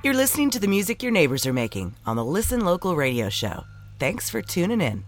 You're 0.03 0.13
listening 0.13 0.49
to 0.49 0.59
the 0.59 0.67
music 0.67 1.01
your 1.01 1.13
neighbors 1.13 1.47
are 1.47 1.53
making 1.53 1.95
on 2.05 2.17
the 2.17 2.25
Listen 2.25 2.59
Local 2.59 2.93
radio 2.93 3.29
show. 3.29 3.63
Thanks 3.99 4.29
for 4.29 4.41
tuning 4.41 4.81
in. 4.81 5.05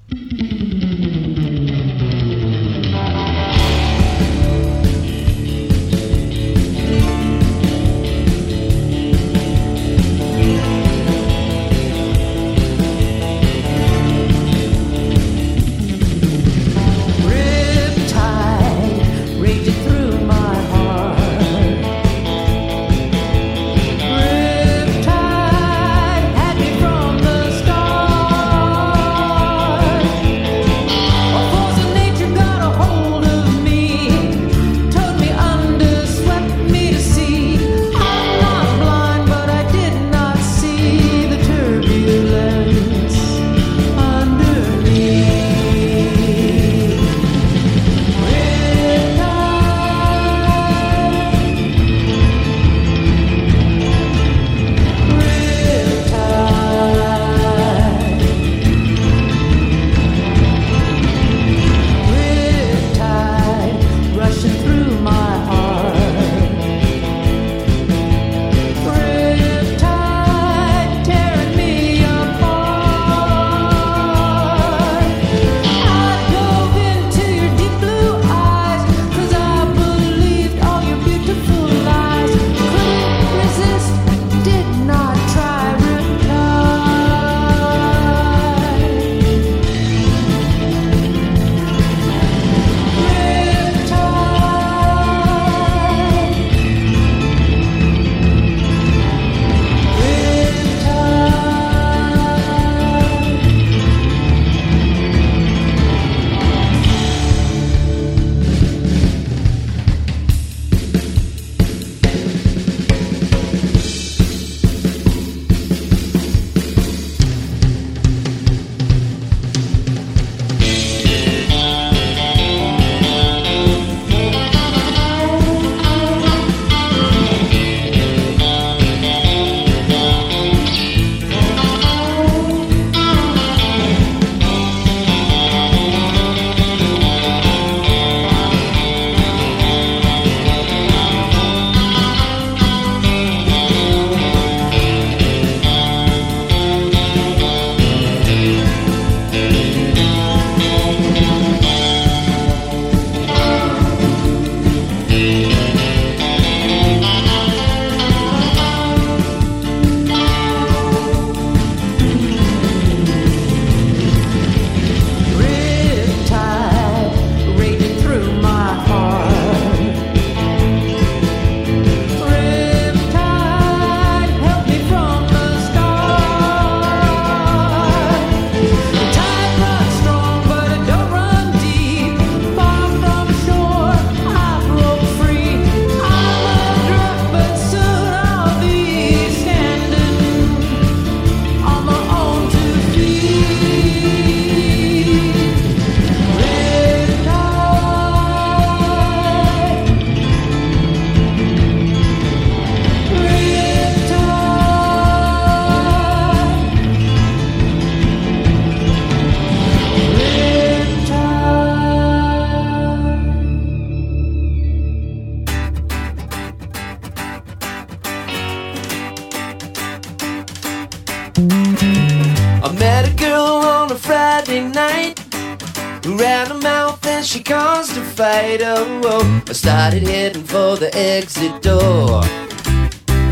started 229.66 230.04
heading 230.04 230.44
for 230.44 230.76
the 230.76 230.96
exit 230.96 231.60
door. 231.64 232.22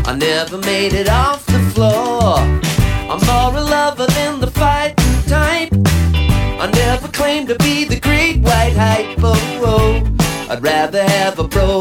I 0.04 0.16
never 0.18 0.58
made 0.58 0.92
it 0.92 1.08
off 1.08 1.46
the 1.46 1.60
floor. 1.72 2.38
I'm 3.08 3.22
more 3.24 3.56
a 3.56 3.62
lover 3.62 4.06
than 4.06 4.40
the 4.40 4.50
fighting 4.50 5.22
type. 5.28 5.70
I 6.60 6.68
never 6.74 7.06
claimed 7.06 7.46
to 7.50 7.56
be 7.58 7.84
the 7.84 8.00
great 8.00 8.38
white 8.38 8.74
hype. 8.74 9.16
Oh, 9.22 9.36
oh. 9.62 10.50
I'd 10.50 10.60
rather 10.60 11.04
have 11.04 11.38
a 11.38 11.44
bro 11.44 11.73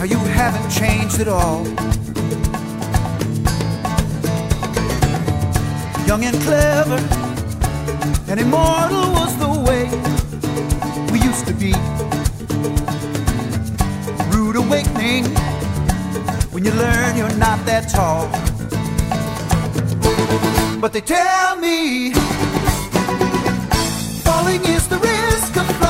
how 0.00 0.06
you 0.06 0.16
haven't 0.16 0.70
changed 0.70 1.20
at 1.20 1.28
all. 1.28 1.62
Young 6.06 6.24
and 6.24 6.40
clever 6.40 6.96
and 8.30 8.40
immortal 8.40 9.12
was 9.12 9.36
the 9.36 9.50
way 9.68 9.84
we 11.12 11.20
used 11.20 11.46
to 11.46 11.52
be. 11.52 11.74
Rude 14.34 14.56
awakening 14.56 15.26
when 16.54 16.64
you 16.64 16.72
learn 16.72 17.18
you're 17.18 17.36
not 17.36 17.62
that 17.66 17.90
tall. 17.90 18.26
But 20.80 20.94
they 20.94 21.02
tell 21.02 21.56
me 21.56 22.14
falling 24.24 24.62
is 24.64 24.88
the 24.88 24.96
risk 24.96 25.58
of 25.58 25.66
flying. 25.76 25.89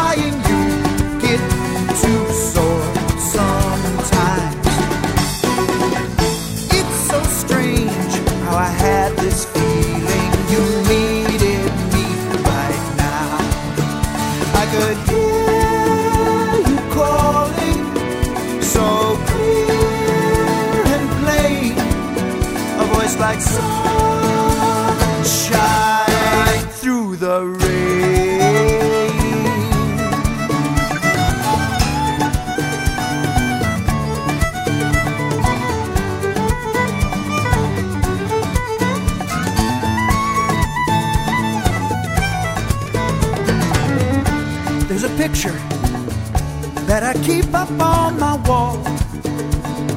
I 47.11 47.15
keep 47.25 47.53
up 47.55 47.69
on 47.73 48.21
my 48.21 48.37
wall 48.47 48.77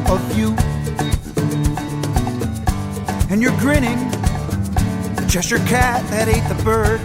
of 0.09 0.36
you. 0.36 0.55
And 3.30 3.39
you're 3.39 3.55
grinning, 3.59 3.99
the 5.14 5.24
Cheshire 5.30 5.59
cat 5.68 6.03
that 6.09 6.28
ate 6.28 6.41
the 6.49 6.64
bird. 6.64 6.99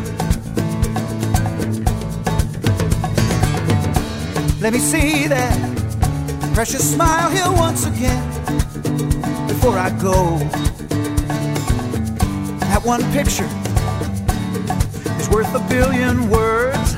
Let 4.63 4.73
me 4.73 4.79
see 4.79 5.27
that 5.27 5.55
precious 6.55 6.91
smile 6.91 7.29
here 7.31 7.53
once 7.59 7.85
again 7.85 8.27
before 9.47 9.77
I 9.77 9.91
go. 10.01 10.39
That 12.71 12.81
one 12.83 13.03
picture 13.13 13.45
is 15.21 15.29
worth 15.29 15.55
a 15.55 15.61
billion 15.69 16.31
words. 16.31 16.95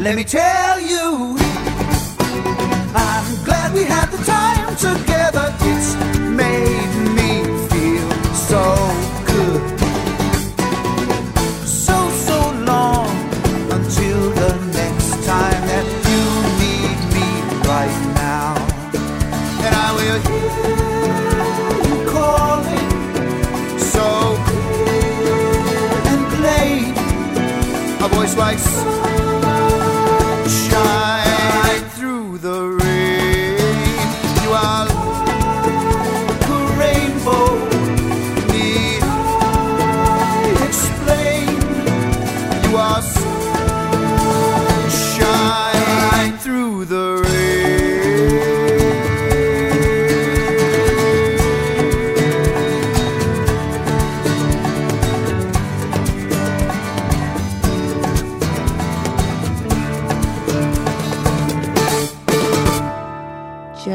Let 0.00 0.16
me 0.16 0.24
tell 0.24 0.69
we 3.72 3.84
had 3.84 4.06
the 4.06 4.18
time 4.24 4.76
together. 4.76 5.09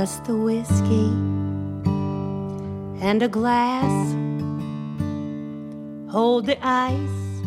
Just 0.05 0.25
the 0.25 0.37
whiskey 0.37 1.09
and 3.01 3.23
a 3.23 3.27
glass. 3.27 4.13
Hold 6.11 6.45
the 6.45 6.63
ice 6.63 7.41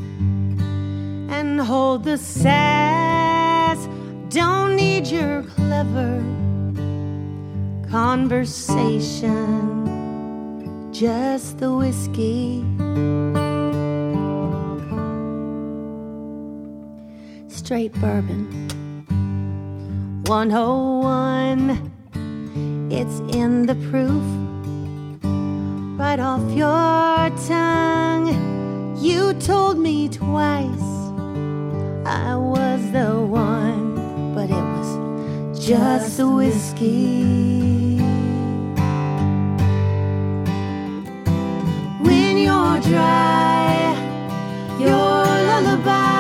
and 1.30 1.61
hold 1.61 2.02
the 2.02 2.18
sass. 2.18 3.78
Don't 4.30 4.74
need 4.74 5.06
your 5.06 5.44
clever 5.44 6.20
conversation. 7.88 9.30
Just 10.92 11.59
the 11.59 11.72
whiskey. 11.72 12.64
Straight 17.46 17.92
bourbon. 18.00 18.50
101. 20.26 21.97
It's 23.01 23.20
in 23.32 23.66
the 23.66 23.76
proof. 23.90 24.26
Right 25.96 26.18
off 26.18 26.42
your 26.51 27.30
tongue. 27.46 28.26
You 28.99 29.34
told 29.34 29.78
me 29.78 30.09
twice 30.09 30.90
I 32.05 32.34
was 32.34 32.80
the 32.90 33.12
one, 33.20 34.34
but 34.34 34.51
it 34.51 34.64
was 34.74 35.64
just 35.64 36.16
the 36.16 36.28
whiskey. 36.28 37.99
When 42.03 42.36
you're 42.36 42.80
dry, 42.80 43.94
your 44.80 45.24
lullabies 45.49 46.17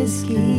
whiskey. 0.00 0.49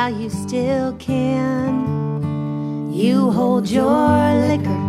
While 0.00 0.18
you 0.18 0.30
still 0.30 0.94
can. 0.94 2.90
You 2.90 3.30
hold 3.30 3.68
your 3.68 4.08
liquor 4.48 4.82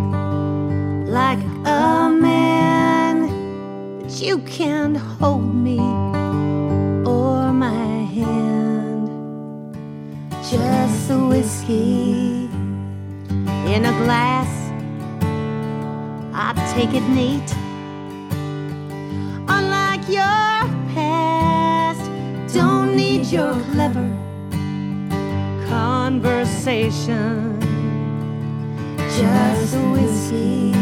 like 1.19 1.43
a 1.65 2.09
man, 2.09 3.17
but 3.99 4.21
you 4.21 4.37
can't 4.39 4.95
hold 4.95 5.53
me 5.53 5.79
or 7.05 7.51
my 7.51 7.95
hand. 8.17 9.09
Just 10.49 11.09
the 11.09 11.19
whiskey 11.31 12.47
in 13.73 13.81
a 13.93 13.95
glass. 14.03 14.51
I 16.33 16.47
take 16.73 16.93
it 16.93 17.07
neat. 17.19 17.49
Unlike 19.57 20.05
your 20.19 20.51
past, 20.95 22.03
don't 22.53 22.95
need 22.95 23.25
your 23.25 23.53
clever 23.71 24.20
conversation. 26.11 27.57
Just 29.17 29.75
a 29.75 29.79
whiskey. 29.93 30.73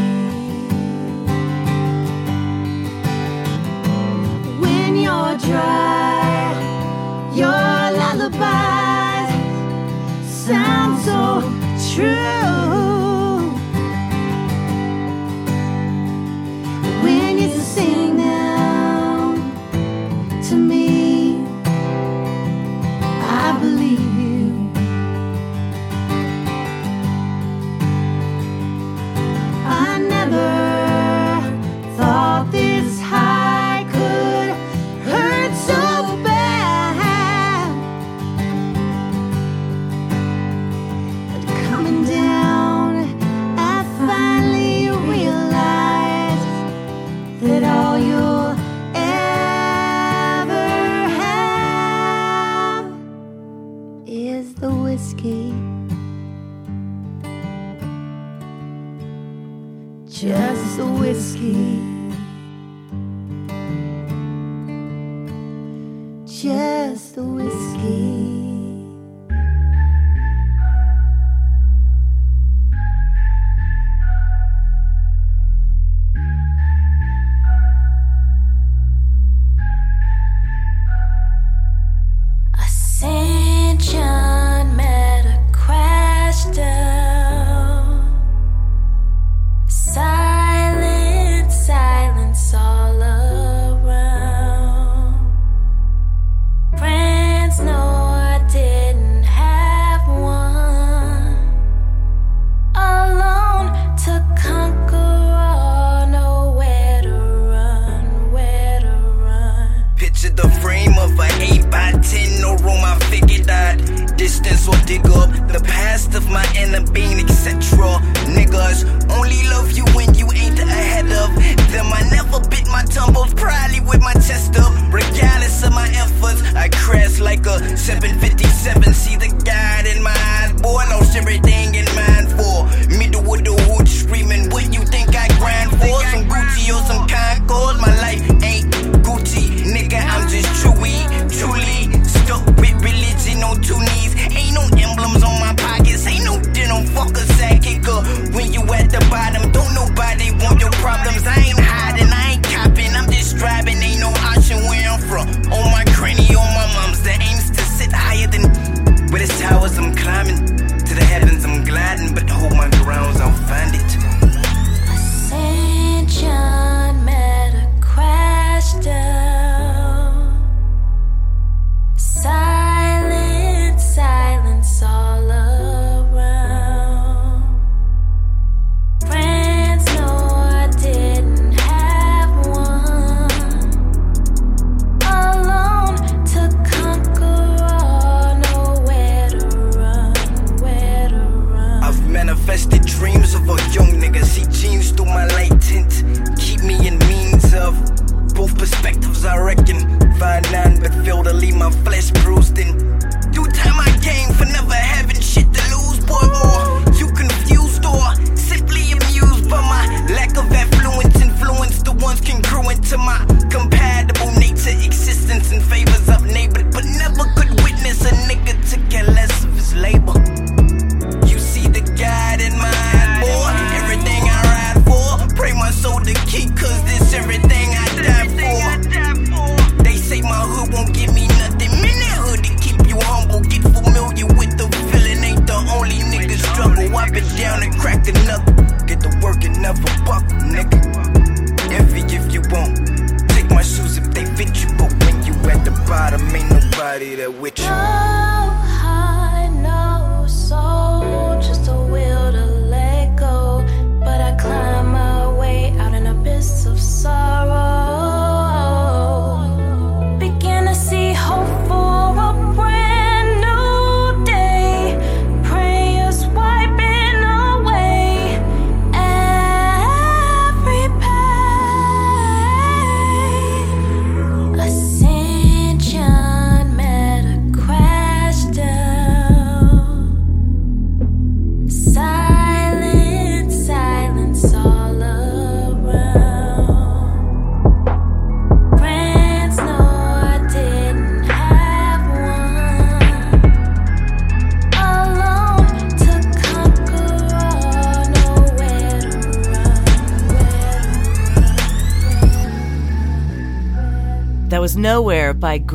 When 4.60 4.96
you're 4.96 5.38
dry, 5.38 6.54
your 7.36 7.92
lullabies 8.00 9.30
sound 10.26 11.00
so 11.06 11.22
true. 11.94 12.39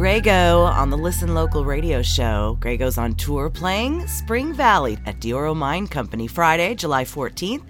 Grego 0.04 0.64
on 0.64 0.90
the 0.90 0.98
Listen 0.98 1.32
Local 1.32 1.64
radio 1.64 2.02
show. 2.02 2.58
Grego's 2.60 2.98
on 2.98 3.14
tour 3.14 3.48
playing 3.48 4.06
Spring 4.06 4.52
Valley 4.52 4.98
at 5.06 5.18
Dioro 5.18 5.56
Mine 5.56 5.86
Company 5.86 6.26
Friday, 6.26 6.74
July 6.74 7.04
14th 7.04 7.62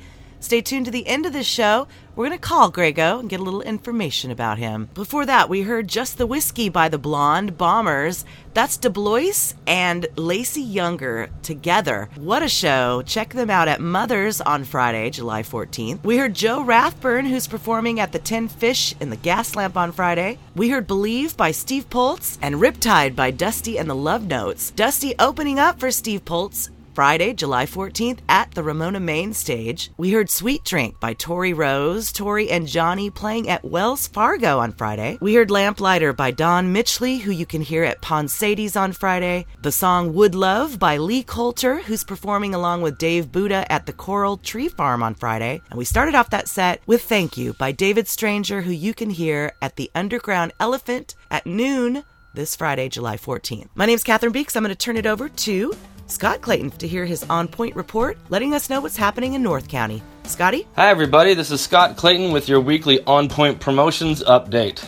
Stay 0.45 0.61
tuned 0.61 0.84
to 0.84 0.90
the 0.90 1.07
end 1.07 1.24
of 1.24 1.32
this 1.32 1.47
show. 1.47 1.88
We're 2.14 2.26
going 2.26 2.38
to 2.38 2.49
call 2.49 2.70
Grego 2.70 3.18
and 3.18 3.30
get 3.30 3.40
a 3.40 3.42
little 3.42 3.62
information 3.62 4.30
about 4.30 4.59
him. 4.59 4.90
Before 4.92 5.24
that, 5.24 5.49
we 5.49 5.62
heard 5.62 5.88
Just 5.88 6.18
the 6.18 6.26
Whiskey 6.26 6.68
by 6.68 6.90
the 6.90 6.99
Blonde 6.99 7.57
Bombers. 7.57 8.26
That's 8.53 8.78
DeBlois 8.78 9.55
and 9.66 10.07
Lacey 10.16 10.61
Younger 10.61 11.30
together. 11.42 12.09
What 12.14 12.45
a 12.45 12.49
show. 12.49 13.03
Check 13.05 13.32
them 13.32 13.51
out 13.51 13.66
at 13.66 13.80
Mother's 13.80 14.40
on 14.40 14.62
Friday, 14.64 15.11
July 15.11 15.42
14th. 15.42 16.05
We 16.05 16.18
heard 16.18 16.34
Joe 16.34 16.62
Rathburn, 16.62 17.24
who's 17.24 17.49
performing 17.49 17.99
at 17.99 18.12
the 18.12 18.20
Tin 18.20 18.47
Fish 18.47 18.95
in 19.01 19.11
the 19.11 19.16
Gas 19.16 19.57
Lamp 19.57 19.76
on 19.76 19.90
Friday. 19.90 20.38
We 20.55 20.68
heard 20.68 20.86
Believe 20.86 21.36
by 21.36 21.51
Steve 21.51 21.90
Poltz 21.90 22.38
and 22.42 22.57
Riptide 22.57 23.16
by 23.16 23.32
Dusty 23.32 23.76
and 23.76 23.90
the 23.90 23.97
Love 23.97 24.26
Notes. 24.28 24.70
Dusty 24.72 25.14
opening 25.18 25.59
up 25.59 25.80
for 25.80 25.90
Steve 25.90 26.24
Poltz, 26.24 26.70
Friday, 26.95 27.32
July 27.32 27.66
14th 27.66 28.20
at 28.28 28.53
the 28.53 28.62
Ramona 28.62 29.01
Main 29.01 29.32
stage. 29.32 29.90
We 29.97 30.12
heard 30.12 30.30
Sweet 30.30 30.64
Drink 30.64 31.01
by 31.01 31.14
Tori 31.14 31.53
Rose, 31.53 32.12
Tori 32.12 32.51
and 32.51 32.68
Johnny 32.68 33.11
playing 33.11 33.49
at 33.49 33.64
Wells 33.64 34.07
Fargo 34.07 34.61
on 34.61 34.72
Friday. 34.72 35.18
We 35.20 35.34
heard 35.34 35.51
Lamplighter 35.51 36.12
by 36.12 36.30
Don 36.30 36.72
Mitchley, 36.72 37.18
who 37.20 37.32
you 37.32 37.47
can 37.47 37.62
hear 37.62 37.82
at 37.82 38.01
Ponsades 38.01 38.80
on 38.80 38.92
Friday. 38.92 39.47
The 39.62 39.72
song 39.72 40.14
Wood 40.14 40.36
Love 40.36 40.78
by 40.78 40.99
Lee 40.99 41.24
Coulter, 41.24 41.80
who's 41.80 42.05
performing 42.05 42.55
along 42.55 42.82
with 42.82 42.99
Dave 42.99 43.32
Booda 43.32 43.66
at 43.68 43.86
the 43.86 43.92
Coral 43.92 44.36
Tree 44.36 44.68
Farm 44.68 45.03
on 45.03 45.14
Friday. 45.14 45.61
And 45.70 45.78
we 45.78 45.84
started 45.84 46.14
off 46.14 46.30
that 46.30 46.49
set 46.49 46.80
with 46.86 47.03
Thank 47.03 47.36
You 47.36 47.55
by 47.55 47.72
David 47.72 48.07
Stranger, 48.07 48.62
who 48.62 48.72
you 48.72 48.95
can 48.95 49.11
hear 49.11 49.53
at 49.61 49.74
the 49.74 49.90
Underground 49.97 50.53
Elephant 50.61 51.16
at 51.30 51.45
noon 51.45 52.05
this 52.34 52.55
Friday, 52.57 52.88
July 52.88 53.16
14th. 53.16 53.68
My 53.74 53.86
name's 53.86 54.05
Cathryn 54.05 54.32
Beeks. 54.32 54.57
I'm 54.57 54.62
going 54.62 54.70
to 54.70 54.76
turn 54.76 54.97
it 54.97 55.07
over 55.07 55.28
to 55.28 55.74
Scott 56.07 56.43
Clayton 56.43 56.71
to 56.73 56.87
hear 56.87 57.07
his 57.07 57.25
on 57.31 57.49
point 57.49 57.75
report, 57.75 58.19
letting 58.29 58.55
us 58.55 58.69
know 58.69 58.81
what's 58.81 58.97
happening 58.97 59.33
in 59.33 59.43
North 59.43 59.69
County. 59.69 60.03
Scotty? 60.25 60.67
Hi, 60.77 60.89
everybody. 60.89 61.33
This 61.33 61.51
is 61.51 61.63
Scott 61.63 61.97
Clayton 61.97 62.31
with 62.31 62.49
your 62.49 62.61
weekly 62.61 63.03
On 63.05 63.29
Point 63.29 63.59
Promotions 63.59 64.23
update. 64.23 64.85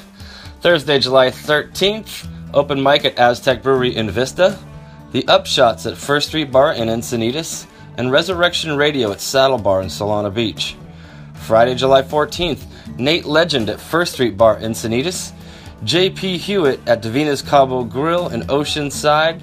Thursday, 0.60 0.98
July 0.98 1.30
13th, 1.30 2.28
open 2.52 2.82
mic 2.82 3.06
at 3.06 3.18
Aztec 3.18 3.62
Brewery 3.62 3.96
in 3.96 4.10
Vista, 4.10 4.58
the 5.12 5.22
Upshots 5.22 5.90
at 5.90 5.96
First 5.96 6.28
Street 6.28 6.52
Bar 6.52 6.74
in 6.74 6.88
Encinitas, 6.88 7.66
and 7.96 8.12
Resurrection 8.12 8.76
Radio 8.76 9.10
at 9.10 9.22
Saddle 9.22 9.58
Bar 9.58 9.82
in 9.82 9.88
Solana 9.88 10.32
Beach. 10.32 10.76
Friday, 11.32 11.74
July 11.74 12.02
14th, 12.02 12.98
Nate 12.98 13.24
Legend 13.24 13.70
at 13.70 13.80
First 13.80 14.14
Street 14.14 14.36
Bar 14.36 14.58
in 14.58 14.72
Encinitas, 14.72 15.32
JP 15.82 16.38
Hewitt 16.38 16.80
at 16.86 17.02
Davina's 17.02 17.40
Cabo 17.40 17.84
Grill 17.84 18.28
in 18.28 18.42
Oceanside, 18.42 19.40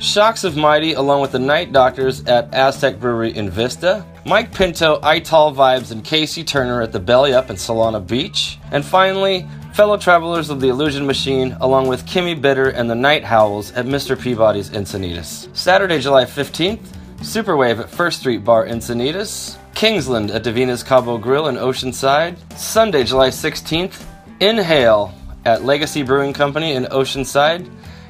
Shocks 0.00 0.44
of 0.44 0.56
Mighty 0.56 0.92
along 0.92 1.22
with 1.22 1.32
the 1.32 1.40
Night 1.40 1.72
Doctors 1.72 2.24
at 2.26 2.54
Aztec 2.54 3.00
Brewery 3.00 3.34
in 3.34 3.50
Vista, 3.50 4.06
Mike 4.24 4.54
Pinto, 4.54 5.00
Ital 5.02 5.52
Vibes, 5.52 5.90
and 5.90 6.04
Casey 6.04 6.44
Turner 6.44 6.80
at 6.82 6.92
the 6.92 7.00
Belly 7.00 7.34
Up 7.34 7.50
in 7.50 7.56
Solana 7.56 8.06
Beach, 8.06 8.60
and 8.70 8.84
finally, 8.84 9.44
fellow 9.74 9.96
travelers 9.96 10.50
of 10.50 10.60
the 10.60 10.68
Illusion 10.68 11.04
Machine 11.04 11.56
along 11.60 11.88
with 11.88 12.06
Kimmy 12.06 12.40
Bitter 12.40 12.68
and 12.68 12.88
the 12.88 12.94
Night 12.94 13.24
Howls 13.24 13.72
at 13.72 13.86
Mr. 13.86 14.16
Peabody's 14.16 14.70
Encinitas. 14.70 15.54
Saturday, 15.56 15.98
July 15.98 16.24
15th, 16.24 16.86
Superwave 17.18 17.80
at 17.80 17.90
First 17.90 18.20
Street 18.20 18.44
Bar 18.44 18.66
Encinitas, 18.66 19.56
Kingsland 19.74 20.30
at 20.30 20.44
Davina's 20.44 20.84
Cabo 20.84 21.18
Grill 21.18 21.48
in 21.48 21.56
Oceanside, 21.56 22.36
Sunday, 22.56 23.02
July 23.02 23.30
16th, 23.30 24.04
Inhale 24.38 25.12
at 25.44 25.64
Legacy 25.64 26.04
Brewing 26.04 26.32
Company 26.32 26.74
in 26.74 26.84
Oceanside, 26.84 27.68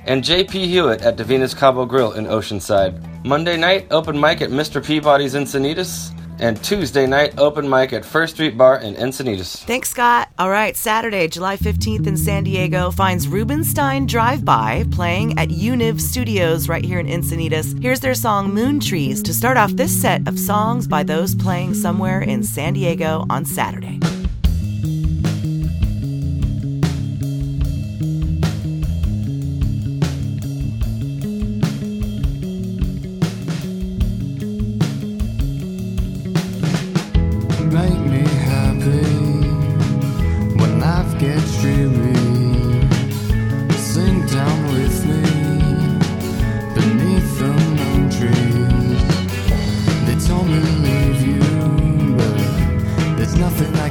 and 0.09 0.25
JP 0.25 0.53
Hewitt 0.65 1.03
at 1.03 1.17
Davina's 1.17 1.55
Cabo 1.55 1.85
Grill 1.85 2.13
in 2.13 2.25
Oceanside. 2.25 3.25
Monday 3.25 3.59
night, 3.59 3.87
open 3.91 4.19
mic 4.19 4.41
at 4.41 4.49
Mr. 4.49 4.85
Peabody's 4.85 5.35
Encinitas, 5.35 6.15
and 6.41 6.63
Tuesday 6.65 7.07
night, 7.07 7.39
open 7.39 7.69
mic 7.69 7.93
at 7.93 8.05
First 8.05 8.35
Street 8.35 8.57
Bar 8.57 8.81
in 8.81 8.95
Encinitas. 8.95 9.65
Thanks, 9.65 9.91
Scott. 9.91 10.31
All 10.39 10.49
right, 10.49 10.75
Saturday, 10.77 11.29
July 11.29 11.59
15th 11.59 12.07
in 12.07 12.17
San 12.17 12.45
Diego 12.45 12.91
finds 12.91 13.29
Rubenstein 13.29 14.07
Drive 14.07 14.45
By 14.45 14.85
playing 14.91 15.39
at 15.39 15.51
Univ 15.51 16.01
Studios 16.01 16.69
right 16.69 16.85
here 16.85 17.01
in 17.01 17.07
Encinitas. 17.07 17.81
Here's 17.83 18.01
their 18.01 18.15
song 18.15 18.55
Moon 18.55 18.81
Trees 18.81 19.23
to 19.25 19.35
start 19.35 19.59
off 19.59 19.73
this 19.73 19.93
set 19.93 20.27
of 20.27 20.39
songs 20.39 20.89
by 20.89 21.03
those 21.03 21.35
playing 21.35 21.75
somewhere 21.75 22.23
in 22.23 22.43
San 22.43 22.73
Diego 22.73 23.27
on 23.29 23.45
Saturday. 23.45 24.01
Nothing 53.39 53.75
I 53.77 53.88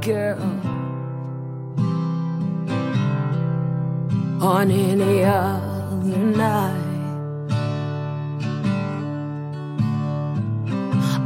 girl. 0.00 0.40
On 4.42 4.70
any 4.70 5.24
other 5.24 6.16
night. 6.16 6.90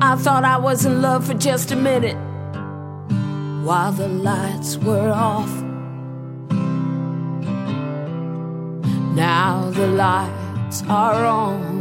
I 0.01 0.17
thought 0.17 0.45
I 0.45 0.57
was 0.59 0.85
in 0.85 1.01
love 1.01 1.27
for 1.27 1.35
just 1.35 1.71
a 1.71 1.77
minute 1.77 2.17
while 3.65 3.93
the 3.93 4.09
lights 4.09 4.77
were 4.77 5.11
off. 5.11 5.51
Now 9.15 9.71
the 9.71 9.87
lights 9.87 10.83
are 10.89 11.25
on. 11.25 11.75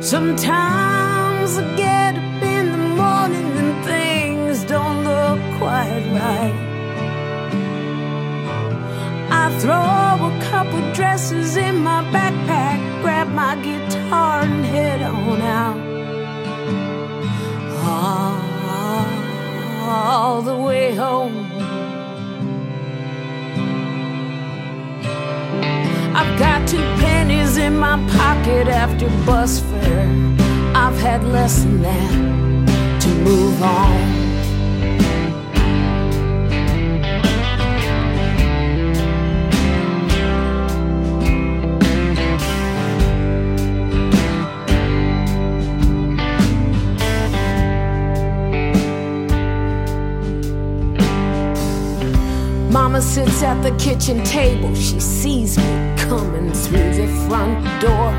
Sometimes 0.00 1.58
I 1.58 1.91
quite 5.62 6.04
right. 6.18 6.54
I 9.42 9.44
throw 9.60 10.16
a 10.30 10.32
couple 10.50 10.80
dresses 10.92 11.56
in 11.56 11.76
my 11.78 12.00
backpack, 12.14 12.78
grab 13.02 13.28
my 13.28 13.54
guitar 13.66 14.40
and 14.42 14.64
head 14.64 15.02
on 15.02 15.40
out. 15.40 15.80
All 19.94 20.42
the 20.42 20.56
way 20.56 20.96
home. 20.96 21.36
I've 26.18 26.34
got 26.38 26.66
two 26.66 26.86
pennies 27.04 27.56
in 27.56 27.76
my 27.78 27.96
pocket 28.18 28.66
after 28.66 29.08
bus 29.26 29.60
fare. 29.60 30.10
I've 30.74 30.98
had 30.98 31.22
less 31.24 31.62
than 31.62 31.82
that 31.82 33.00
to 33.02 33.08
move 33.26 33.62
on. 33.62 34.21
Sits 53.12 53.42
at 53.42 53.60
the 53.62 53.70
kitchen 53.72 54.24
table. 54.24 54.74
She 54.74 54.98
sees 54.98 55.58
me 55.58 55.94
coming 55.98 56.50
through 56.50 56.94
the 56.94 57.06
front 57.28 57.62
door. 57.78 58.10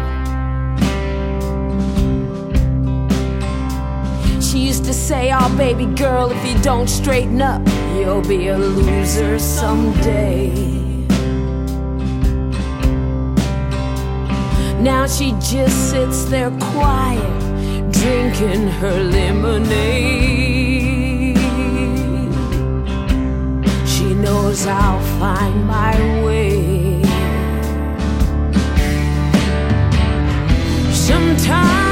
She 4.40 4.60
used 4.60 4.86
to 4.86 4.94
say, 4.94 5.32
Oh, 5.34 5.52
baby 5.58 5.88
girl, 5.96 6.30
if 6.30 6.46
you 6.46 6.62
don't 6.62 6.88
straighten 6.88 7.42
up, 7.42 7.68
you'll 7.96 8.22
be 8.22 8.50
a 8.50 8.58
loser 8.60 9.40
someday. 9.40 10.54
Now 14.80 15.08
she 15.08 15.32
just 15.54 15.90
sits 15.90 16.26
there 16.26 16.52
quiet, 16.72 17.92
drinking 17.92 18.68
her 18.68 19.04
lemonade. 19.04 20.63
Knows 24.54 24.68
I'll 24.68 25.00
find 25.18 25.66
my 25.66 26.24
way. 26.24 27.02
Sometimes 30.94 31.83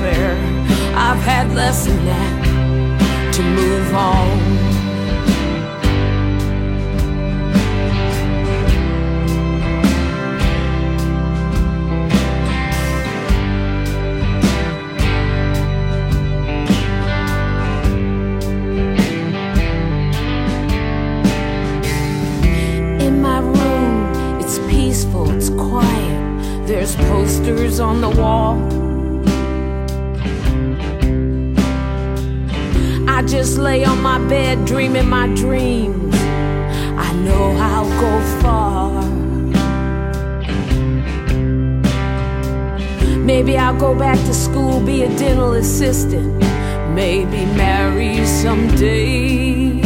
bus. 0.00 0.56
I've 0.94 1.22
had 1.22 1.52
less 1.54 1.86
than 1.86 2.04
that 2.04 3.32
to 3.34 3.42
move 3.42 3.94
on. 3.94 4.26
In 23.00 23.20
my 23.20 23.40
room, 23.40 24.40
it's 24.40 24.58
peaceful, 24.60 25.30
it's 25.30 25.50
quiet. 25.50 26.66
There's 26.66 26.96
posters 26.96 27.80
on 27.80 28.00
the 28.00 28.10
wall. 28.10 28.85
just 33.36 33.58
lay 33.58 33.84
on 33.84 34.00
my 34.00 34.18
bed 34.30 34.64
dreaming 34.64 35.10
my 35.10 35.26
dreams. 35.34 36.14
I 37.06 37.12
know 37.24 37.54
I'll 37.70 37.92
go 38.00 38.12
far. 38.40 39.02
Maybe 43.18 43.58
I'll 43.58 43.78
go 43.78 43.94
back 43.94 44.16
to 44.16 44.32
school, 44.32 44.80
be 44.80 45.02
a 45.02 45.08
dental 45.18 45.52
assistant. 45.52 46.32
Maybe 46.94 47.44
marry 47.62 48.24
someday. 48.24 49.82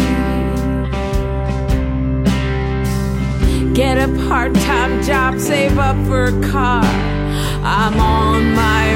Get 3.74 3.98
a 3.98 4.08
part 4.28 4.54
time 4.54 5.02
job, 5.02 5.40
save 5.40 5.76
up 5.76 5.96
for 6.06 6.26
a 6.26 6.50
car. 6.52 6.84
I'm 7.64 7.98
on 7.98 8.54
my 8.54 8.89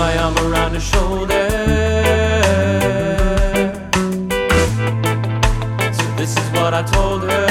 my 0.00 0.16
arm 0.16 0.34
around 0.38 0.72
his 0.72 0.82
shoulder. 0.82 1.46
So 5.92 6.06
this 6.16 6.32
is 6.38 6.48
what 6.52 6.72
I 6.72 6.82
told 6.90 7.24
her. 7.24 7.49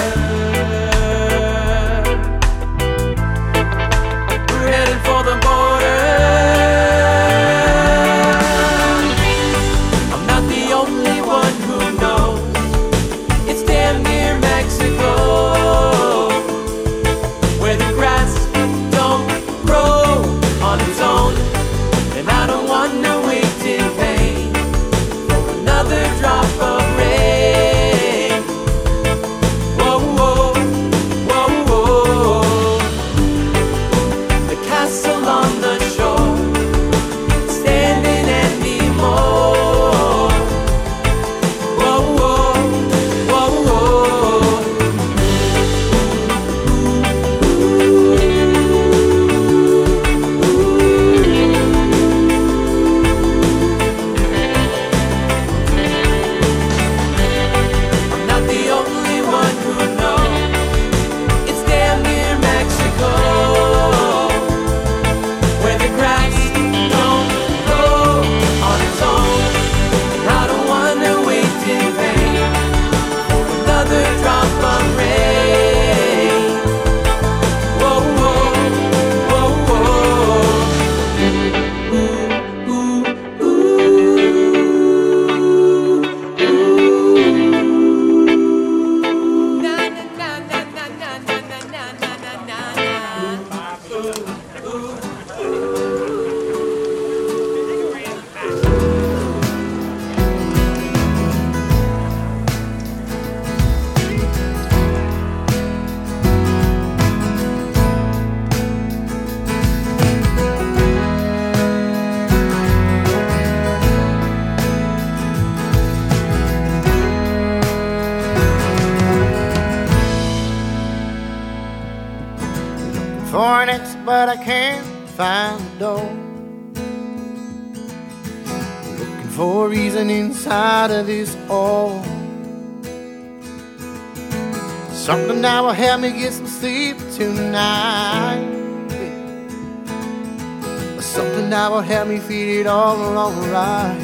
all 142.69 142.95
along 143.11 143.41
the 143.41 143.47
ride. 143.49 143.97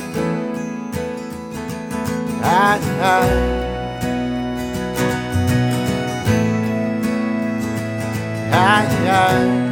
Night, 2.41 2.81
night. 2.99 3.65
Night, 8.49 8.89
night. 9.05 9.65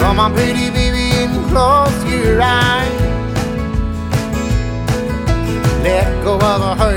Come 0.00 0.18
on, 0.20 0.32
pretty 0.32 0.70
baby, 0.70 1.10
and 1.22 1.50
close 1.50 2.04
your 2.10 2.40
eyes. 2.40 3.00
Let 5.84 6.24
go 6.24 6.34
of 6.34 6.60
the 6.60 6.74
hurt. 6.76 6.87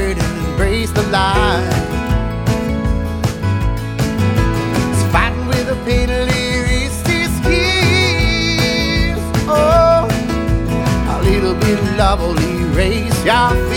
Yeah. 13.24 13.71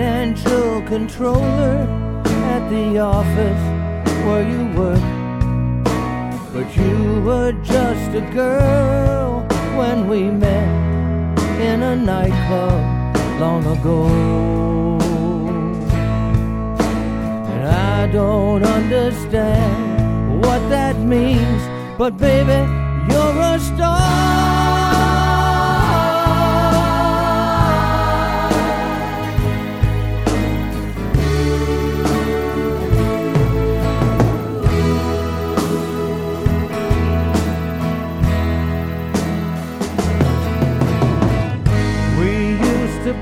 Financial 0.00 0.80
controller 0.88 1.76
at 2.54 2.62
the 2.70 2.98
office 2.98 3.64
where 4.24 4.44
you 4.52 4.62
work. 4.80 5.08
But 6.54 6.74
you 6.74 7.20
were 7.20 7.52
just 7.62 8.08
a 8.14 8.24
girl 8.32 9.46
when 9.76 10.08
we 10.08 10.22
met 10.30 10.68
in 11.60 11.82
a 11.82 11.94
nightclub 11.94 12.80
long 13.38 13.62
ago. 13.76 14.06
And 17.52 17.62
I 17.68 18.06
don't 18.10 18.64
understand 18.64 20.42
what 20.42 20.60
that 20.70 20.96
means, 20.96 21.62
but 21.98 22.16
baby, 22.16 22.60
you're 23.10 23.38
a 23.52 23.58
star. 23.60 24.59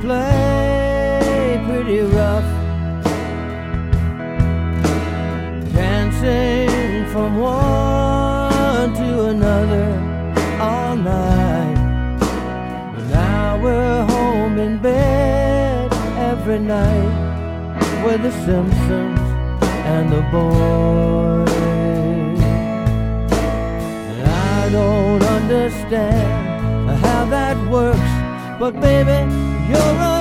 Play 0.08 1.60
pretty 1.68 2.00
rough, 2.00 2.48
dancing 5.74 7.04
from 7.12 7.36
one 7.36 8.94
to 8.94 9.08
another 9.34 9.88
all 10.58 10.96
night. 10.96 11.78
Now 13.10 13.60
we're 13.62 14.02
home 14.14 14.58
in 14.58 14.78
bed 14.78 15.92
every 16.30 16.58
night 16.58 17.14
with 18.02 18.22
the 18.22 18.32
Simpsons 18.46 19.20
and 19.92 20.10
the 20.10 20.22
boys. 20.32 21.50
I 24.56 24.70
don't 24.72 25.22
understand 25.22 27.04
how 27.04 27.26
that 27.26 27.58
works, 27.68 28.12
but 28.58 28.72
baby, 28.80 29.37
you're 29.68 29.78
a 29.78 30.17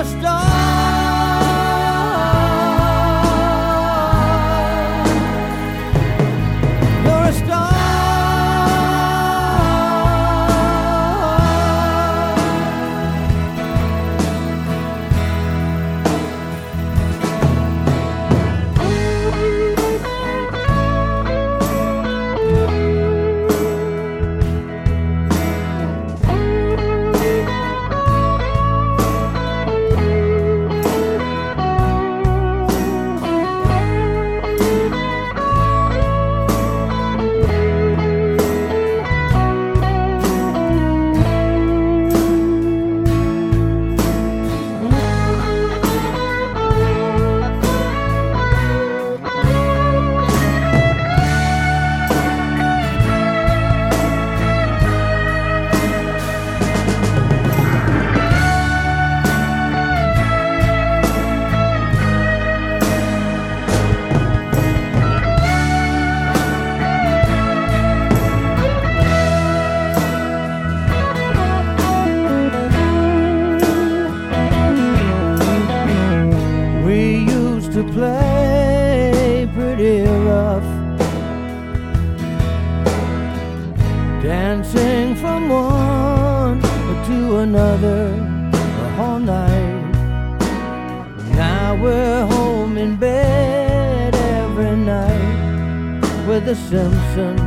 we're 91.80 92.26
home 92.26 92.76
in 92.76 92.96
bed 92.96 94.14
every 94.14 94.76
night 94.76 96.26
with 96.26 96.44
the 96.44 96.54
Simpsons 96.54 97.40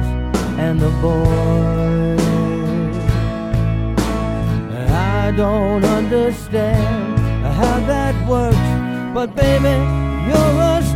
and 0.60 0.80
the 0.80 0.90
boys. 1.02 2.22
I 4.92 5.32
don't 5.36 5.86
understand 5.86 7.20
how 7.60 7.80
that 7.88 8.16
works, 8.28 8.70
but 9.14 9.36
baby, 9.36 9.76
you're 10.28 10.62
a 10.76 10.91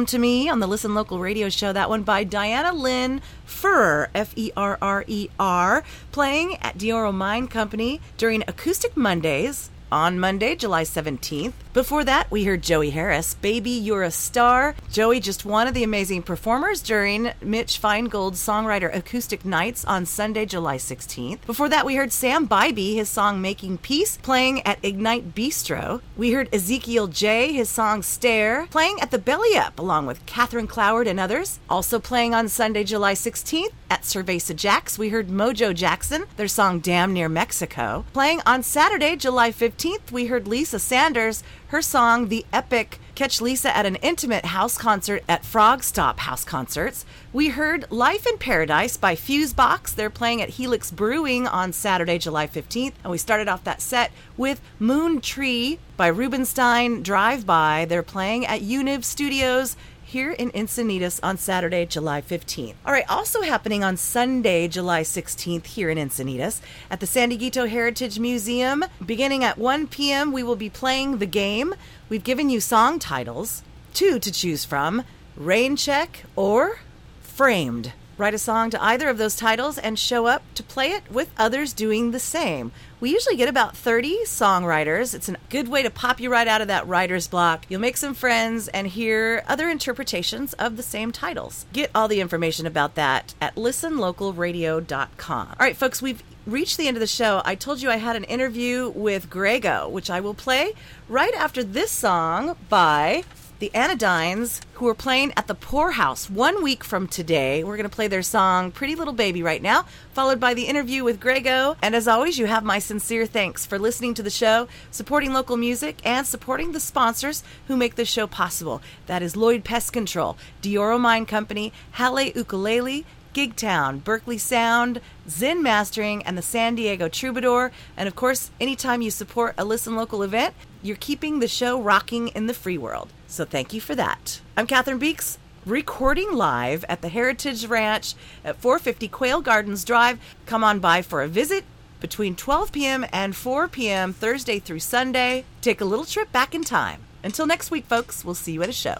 Home 0.00 0.06
to 0.06 0.18
Me 0.18 0.48
on 0.48 0.60
the 0.60 0.66
Listen 0.66 0.94
Local 0.94 1.18
radio 1.18 1.50
show. 1.50 1.74
That 1.74 1.90
one 1.90 2.04
by 2.04 2.24
Diana 2.24 2.72
Lynn 2.72 3.20
Ferrer, 3.44 4.08
F 4.14 4.32
E 4.34 4.50
R 4.56 4.78
R 4.80 5.04
E 5.06 5.28
R, 5.38 5.84
playing 6.10 6.56
at 6.62 6.78
Dioro 6.78 7.12
Mine 7.12 7.48
Company 7.48 8.00
during 8.16 8.42
Acoustic 8.48 8.96
Mondays 8.96 9.68
on 9.92 10.18
Monday, 10.18 10.54
July 10.56 10.84
17th. 10.84 11.52
Before 11.72 12.02
that, 12.02 12.28
we 12.32 12.42
heard 12.42 12.64
Joey 12.64 12.90
Harris, 12.90 13.34
Baby 13.34 13.70
You're 13.70 14.02
a 14.02 14.10
Star. 14.10 14.74
Joey 14.90 15.20
just 15.20 15.44
one 15.44 15.68
of 15.68 15.74
the 15.74 15.84
amazing 15.84 16.24
performers 16.24 16.82
during 16.82 17.30
Mitch 17.40 17.78
Feingold's 17.78 18.44
Songwriter 18.44 18.92
Acoustic 18.92 19.44
Nights 19.44 19.84
on 19.84 20.04
Sunday, 20.04 20.46
July 20.46 20.78
16th. 20.78 21.46
Before 21.46 21.68
that, 21.68 21.86
we 21.86 21.94
heard 21.94 22.12
Sam 22.12 22.48
Bybee, 22.48 22.96
his 22.96 23.08
song 23.08 23.40
Making 23.40 23.78
Peace, 23.78 24.16
playing 24.16 24.66
at 24.66 24.84
Ignite 24.84 25.32
Bistro. 25.32 26.00
We 26.16 26.32
heard 26.32 26.52
Ezekiel 26.52 27.06
J, 27.06 27.52
his 27.52 27.68
song 27.68 28.02
Stare, 28.02 28.66
playing 28.72 29.00
at 29.00 29.12
the 29.12 29.18
Belly 29.18 29.56
Up 29.56 29.78
along 29.78 30.06
with 30.06 30.26
Catherine 30.26 30.66
Cloward 30.66 31.06
and 31.06 31.20
others. 31.20 31.60
Also 31.70 32.00
playing 32.00 32.34
on 32.34 32.48
Sunday, 32.48 32.82
July 32.82 33.14
16th 33.14 33.70
at 33.90 34.02
Cerveza 34.02 34.54
Jacks, 34.54 34.98
we 34.98 35.08
heard 35.08 35.28
Mojo 35.28 35.74
Jackson, 35.74 36.24
their 36.36 36.46
song 36.48 36.78
Damn 36.78 37.12
Near 37.12 37.28
Mexico. 37.28 38.04
Playing 38.12 38.40
on 38.46 38.62
Saturday, 38.62 39.16
July 39.16 39.50
15th, 39.50 40.12
we 40.12 40.26
heard 40.26 40.46
Lisa 40.46 40.78
Sanders, 40.78 41.42
her 41.70 41.80
song 41.80 42.28
The 42.28 42.44
Epic. 42.52 42.98
Catch 43.14 43.40
Lisa 43.40 43.76
at 43.76 43.86
an 43.86 43.94
intimate 43.96 44.46
house 44.46 44.76
concert 44.76 45.22
at 45.28 45.44
Frog 45.44 45.84
Stop 45.84 46.18
House 46.18 46.42
Concerts. 46.42 47.06
We 47.32 47.50
heard 47.50 47.88
Life 47.92 48.26
in 48.26 48.38
Paradise 48.38 48.96
by 48.96 49.14
Fusebox. 49.14 49.94
They're 49.94 50.10
playing 50.10 50.42
at 50.42 50.48
Helix 50.48 50.90
Brewing 50.90 51.46
on 51.46 51.72
Saturday, 51.72 52.18
July 52.18 52.48
15th. 52.48 52.94
And 53.04 53.12
we 53.12 53.18
started 53.18 53.46
off 53.46 53.62
that 53.62 53.80
set 53.80 54.10
with 54.36 54.60
Moon 54.80 55.20
Tree 55.20 55.78
by 55.96 56.08
Rubenstein 56.08 57.04
Drive 57.04 57.46
By. 57.46 57.84
They're 57.88 58.02
playing 58.02 58.46
at 58.46 58.62
Univ 58.62 59.04
Studios 59.04 59.76
here 60.10 60.32
in 60.32 60.50
Encinitas 60.50 61.20
on 61.22 61.38
Saturday, 61.38 61.86
July 61.86 62.20
15th. 62.20 62.74
All 62.84 62.92
right, 62.92 63.08
also 63.08 63.42
happening 63.42 63.84
on 63.84 63.96
Sunday, 63.96 64.66
July 64.66 65.02
16th 65.02 65.66
here 65.66 65.88
in 65.88 65.98
Encinitas 65.98 66.60
at 66.90 66.98
the 66.98 67.06
San 67.06 67.30
Dieguito 67.30 67.68
Heritage 67.68 68.18
Museum. 68.18 68.84
Beginning 69.04 69.44
at 69.44 69.56
1 69.56 69.86
p.m., 69.86 70.32
we 70.32 70.42
will 70.42 70.56
be 70.56 70.68
playing 70.68 71.18
the 71.18 71.26
game. 71.26 71.74
We've 72.08 72.24
given 72.24 72.50
you 72.50 72.60
song 72.60 72.98
titles, 72.98 73.62
two 73.94 74.18
to 74.18 74.32
choose 74.32 74.64
from 74.64 75.04
Rain 75.36 75.76
Check 75.76 76.24
or 76.34 76.80
Framed. 77.22 77.92
Write 78.18 78.34
a 78.34 78.38
song 78.38 78.68
to 78.70 78.84
either 78.84 79.08
of 79.08 79.16
those 79.16 79.36
titles 79.36 79.78
and 79.78 79.96
show 79.96 80.26
up 80.26 80.42
to 80.54 80.62
play 80.64 80.88
it 80.88 81.10
with 81.10 81.30
others 81.38 81.72
doing 81.72 82.10
the 82.10 82.18
same. 82.18 82.72
We 83.00 83.12
usually 83.12 83.36
get 83.36 83.48
about 83.48 83.74
30 83.74 84.24
songwriters. 84.24 85.14
It's 85.14 85.30
a 85.30 85.36
good 85.48 85.68
way 85.68 85.82
to 85.82 85.88
pop 85.90 86.20
you 86.20 86.30
right 86.30 86.46
out 86.46 86.60
of 86.60 86.68
that 86.68 86.86
writer's 86.86 87.28
block. 87.28 87.64
You'll 87.70 87.80
make 87.80 87.96
some 87.96 88.12
friends 88.12 88.68
and 88.68 88.86
hear 88.86 89.42
other 89.48 89.70
interpretations 89.70 90.52
of 90.54 90.76
the 90.76 90.82
same 90.82 91.10
titles. 91.10 91.64
Get 91.72 91.90
all 91.94 92.08
the 92.08 92.20
information 92.20 92.66
about 92.66 92.96
that 92.96 93.34
at 93.40 93.54
listenlocalradio.com. 93.54 95.46
All 95.48 95.56
right, 95.58 95.76
folks, 95.76 96.02
we've 96.02 96.22
reached 96.46 96.76
the 96.76 96.88
end 96.88 96.98
of 96.98 97.00
the 97.00 97.06
show. 97.06 97.40
I 97.42 97.54
told 97.54 97.80
you 97.80 97.90
I 97.90 97.96
had 97.96 98.16
an 98.16 98.24
interview 98.24 98.90
with 98.90 99.30
Greggo, 99.30 99.90
which 99.90 100.10
I 100.10 100.20
will 100.20 100.34
play 100.34 100.74
right 101.08 101.34
after 101.34 101.64
this 101.64 101.90
song 101.90 102.54
by 102.68 103.24
the 103.60 103.70
Anodynes, 103.74 104.62
who 104.72 104.88
are 104.88 104.94
playing 104.94 105.34
at 105.36 105.46
the 105.46 105.54
Poorhouse 105.54 106.30
one 106.30 106.62
week 106.62 106.82
from 106.82 107.06
today. 107.06 107.62
We're 107.62 107.76
going 107.76 107.88
to 107.88 107.94
play 107.94 108.08
their 108.08 108.22
song 108.22 108.72
Pretty 108.72 108.94
Little 108.94 109.12
Baby 109.12 109.42
right 109.42 109.60
now, 109.60 109.84
followed 110.14 110.40
by 110.40 110.54
the 110.54 110.64
interview 110.64 111.04
with 111.04 111.20
Greggo. 111.20 111.76
And 111.82 111.94
as 111.94 112.08
always, 112.08 112.38
you 112.38 112.46
have 112.46 112.64
my 112.64 112.78
sincere 112.78 113.26
thanks 113.26 113.66
for 113.66 113.78
listening 113.78 114.14
to 114.14 114.22
the 114.22 114.30
show, 114.30 114.66
supporting 114.90 115.34
local 115.34 115.58
music, 115.58 115.98
and 116.04 116.26
supporting 116.26 116.72
the 116.72 116.80
sponsors 116.80 117.42
who 117.68 117.76
make 117.76 117.96
this 117.96 118.08
show 118.08 118.26
possible. 118.26 118.80
That 119.06 119.22
is 119.22 119.36
Lloyd 119.36 119.62
Pest 119.62 119.92
Control, 119.92 120.38
Dioro 120.62 120.98
Mine 120.98 121.26
Company, 121.26 121.74
Halle 121.92 122.32
Ukulele, 122.34 123.04
Gigtown, 123.34 124.02
Berkeley 124.02 124.38
Sound, 124.38 125.00
Zen 125.28 125.62
Mastering, 125.62 126.22
and 126.24 126.36
the 126.36 126.42
San 126.42 126.74
Diego 126.74 127.08
Troubadour. 127.08 127.70
And 127.96 128.08
of 128.08 128.16
course, 128.16 128.50
anytime 128.60 129.02
you 129.02 129.10
support 129.10 129.54
a 129.56 129.64
Listen 129.64 129.96
Local 129.96 130.22
event, 130.22 130.54
you're 130.82 130.96
keeping 130.96 131.38
the 131.38 131.48
show 131.48 131.80
rocking 131.80 132.28
in 132.28 132.46
the 132.46 132.54
free 132.54 132.78
world. 132.78 133.12
So 133.26 133.44
thank 133.44 133.72
you 133.72 133.80
for 133.80 133.94
that. 133.94 134.40
I'm 134.56 134.66
Cathryn 134.66 134.98
Beeks, 134.98 135.38
recording 135.64 136.32
live 136.32 136.84
at 136.88 137.02
the 137.02 137.08
Heritage 137.08 137.66
Ranch 137.66 138.14
at 138.44 138.56
450 138.56 139.08
Quail 139.08 139.40
Gardens 139.40 139.84
Drive. 139.84 140.18
Come 140.46 140.64
on 140.64 140.80
by 140.80 141.02
for 141.02 141.22
a 141.22 141.28
visit 141.28 141.64
between 142.00 142.34
12 142.34 142.72
p.m. 142.72 143.06
and 143.12 143.36
4 143.36 143.68
p.m. 143.68 144.12
Thursday 144.12 144.58
through 144.58 144.80
Sunday. 144.80 145.44
Take 145.60 145.80
a 145.80 145.84
little 145.84 146.04
trip 146.04 146.32
back 146.32 146.54
in 146.54 146.64
time. 146.64 147.02
Until 147.22 147.46
next 147.46 147.70
week, 147.70 147.84
folks, 147.84 148.24
we'll 148.24 148.34
see 148.34 148.52
you 148.52 148.62
at 148.62 148.68
a 148.68 148.72
show. 148.72 148.96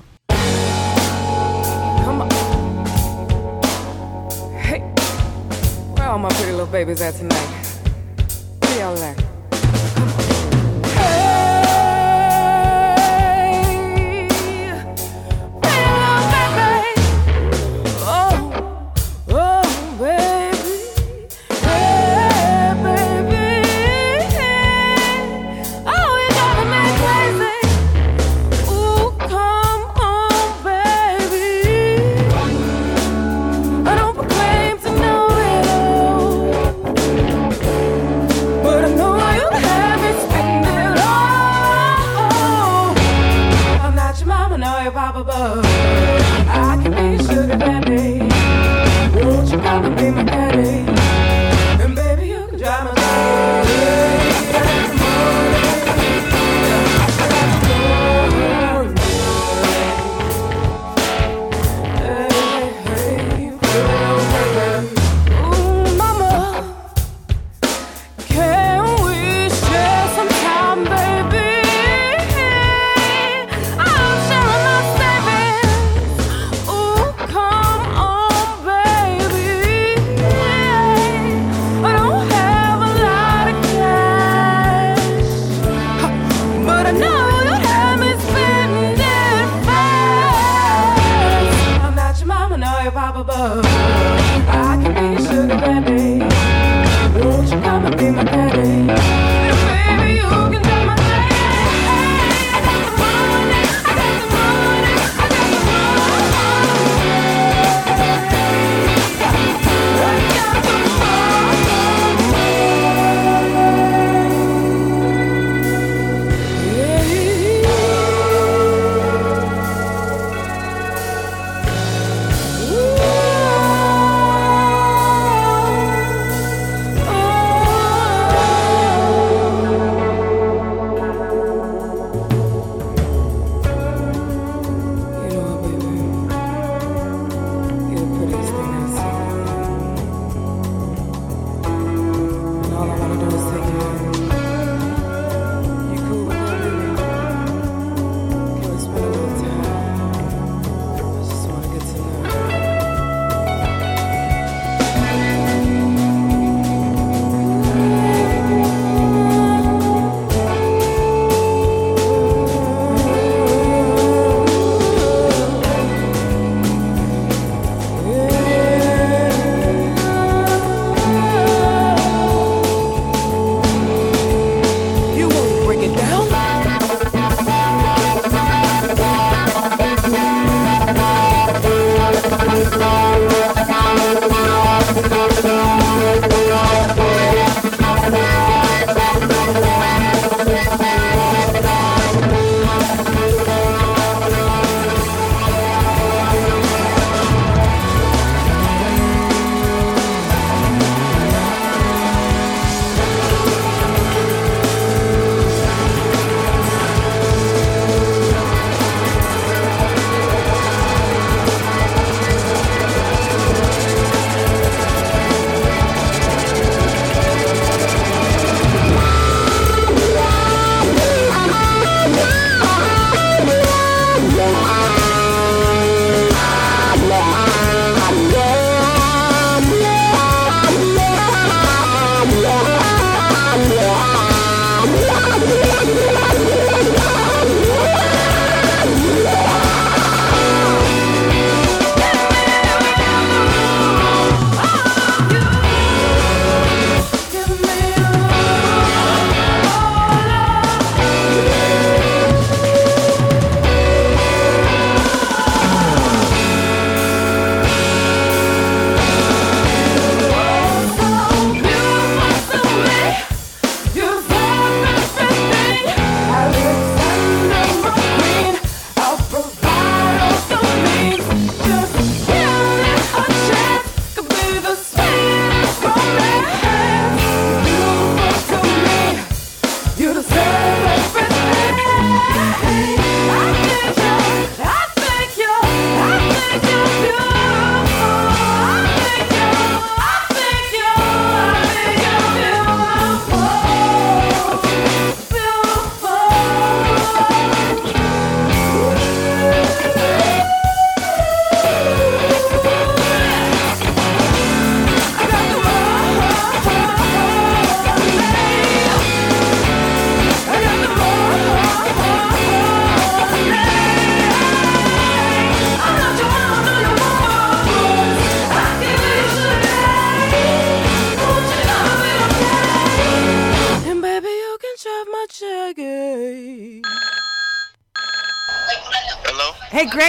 All 6.11 6.19
my 6.19 6.29
pretty 6.31 6.51
little 6.51 6.67
babies 6.67 7.01
at 7.01 7.15
tonight? 7.15 7.47
Where 8.63 8.79
y'all 8.81 8.99
at? 8.99 9.20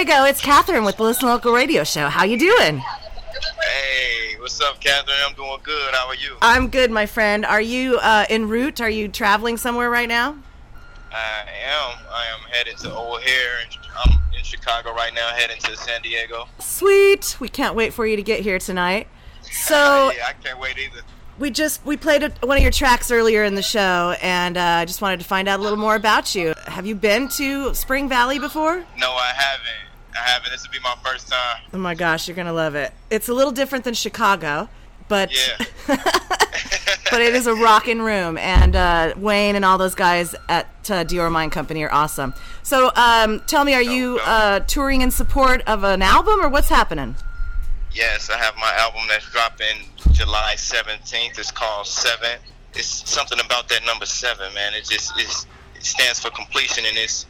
Greggo, 0.01 0.27
it's 0.27 0.41
Cathryn 0.41 0.83
with 0.83 0.97
the 0.97 1.03
Listen 1.03 1.27
Local 1.27 1.53
Radio 1.53 1.83
Show. 1.83 2.09
How 2.09 2.23
you 2.23 2.39
doing? 2.39 2.79
Hey, 2.79 4.35
what's 4.39 4.59
up, 4.59 4.81
Cathryn? 4.81 5.13
I'm 5.23 5.35
doing 5.35 5.59
good. 5.61 5.93
How 5.93 6.07
are 6.07 6.15
you? 6.15 6.37
I'm 6.41 6.69
good, 6.69 6.89
my 6.89 7.05
friend. 7.05 7.45
Are 7.45 7.61
you 7.61 7.99
uh, 7.99 8.25
en 8.27 8.49
route? 8.49 8.81
Are 8.81 8.89
you 8.89 9.09
traveling 9.09 9.57
somewhere 9.57 9.91
right 9.91 10.09
now? 10.09 10.39
I 11.11 11.43
am. 11.65 11.99
I 12.09 12.25
am 12.33 12.39
headed 12.49 12.77
to 12.77 12.91
O'Hare. 12.91 13.59
I'm 14.03 14.19
in 14.35 14.43
Chicago 14.43 14.91
right 14.95 15.13
now, 15.13 15.29
heading 15.35 15.59
to 15.59 15.77
San 15.77 16.01
Diego. 16.01 16.47
Sweet. 16.57 17.37
We 17.39 17.47
can't 17.47 17.75
wait 17.75 17.93
for 17.93 18.07
you 18.07 18.15
to 18.15 18.23
get 18.23 18.39
here 18.39 18.57
tonight. 18.57 19.07
So 19.51 20.11
yeah, 20.15 20.25
I 20.29 20.33
can't 20.33 20.59
wait 20.59 20.79
either. 20.79 21.01
we 21.37 21.51
just 21.51 21.85
we 21.85 21.95
played 21.95 22.23
a, 22.23 22.31
one 22.41 22.57
of 22.57 22.63
your 22.63 22.71
tracks 22.71 23.11
earlier 23.11 23.43
in 23.43 23.53
the 23.53 23.61
show, 23.61 24.15
and 24.21 24.57
uh, 24.57 24.61
I 24.61 24.85
just 24.85 25.01
wanted 25.01 25.19
to 25.19 25.25
find 25.27 25.47
out 25.47 25.59
a 25.59 25.63
little 25.63 25.77
more 25.77 25.95
about 25.95 26.33
you. 26.33 26.55
Have 26.65 26.87
you 26.87 26.95
been 26.95 27.27
to 27.29 27.75
Spring 27.75 28.09
Valley 28.09 28.39
before? 28.39 28.83
No, 28.97 29.11
I 29.11 29.31
haven't. 30.51 30.61
This 30.61 30.67
will 30.67 30.73
be 30.73 30.83
my 30.83 30.95
first 31.03 31.29
time. 31.29 31.61
Oh 31.73 31.77
my 31.77 31.95
gosh, 31.95 32.27
you're 32.27 32.35
gonna 32.35 32.53
love 32.53 32.75
it. 32.75 32.93
It's 33.09 33.29
a 33.29 33.33
little 33.33 33.51
different 33.51 33.83
than 33.83 33.93
Chicago, 33.93 34.69
but 35.07 35.31
but 35.87 37.21
it 37.21 37.33
is 37.33 37.47
a 37.47 37.53
rocking 37.53 38.01
room, 38.01 38.37
and 38.37 38.75
uh, 38.75 39.13
Wayne 39.17 39.55
and 39.55 39.65
all 39.65 39.77
those 39.77 39.95
guys 39.95 40.35
at 40.49 40.67
uh, 40.89 41.03
Dioro 41.03 41.31
Mine 41.31 41.49
Company 41.49 41.83
are 41.83 41.93
awesome. 41.93 42.33
So, 42.63 42.91
um, 42.95 43.41
tell 43.47 43.65
me, 43.65 43.73
are 43.73 43.81
you 43.81 44.19
uh, 44.25 44.61
touring 44.61 45.01
in 45.01 45.11
support 45.11 45.61
of 45.67 45.83
an 45.83 46.01
album, 46.01 46.41
or 46.41 46.49
what's 46.49 46.69
happening? 46.69 47.15
Yes, 47.93 48.29
I 48.29 48.37
have 48.37 48.55
my 48.55 48.73
album 48.77 49.01
that's 49.09 49.29
dropping 49.31 49.89
July 50.13 50.53
17th. 50.55 51.37
It's 51.37 51.51
called 51.51 51.85
Seven. 51.87 52.39
It's 52.73 53.09
something 53.09 53.37
about 53.43 53.67
that 53.67 53.85
number 53.85 54.05
seven, 54.05 54.53
man. 54.53 54.73
It 54.73 54.87
just 54.89 55.11
it's, 55.17 55.45
it 55.75 55.83
stands 55.83 56.21
for 56.21 56.29
completion, 56.29 56.85
and 56.85 56.97
it's, 56.97 57.25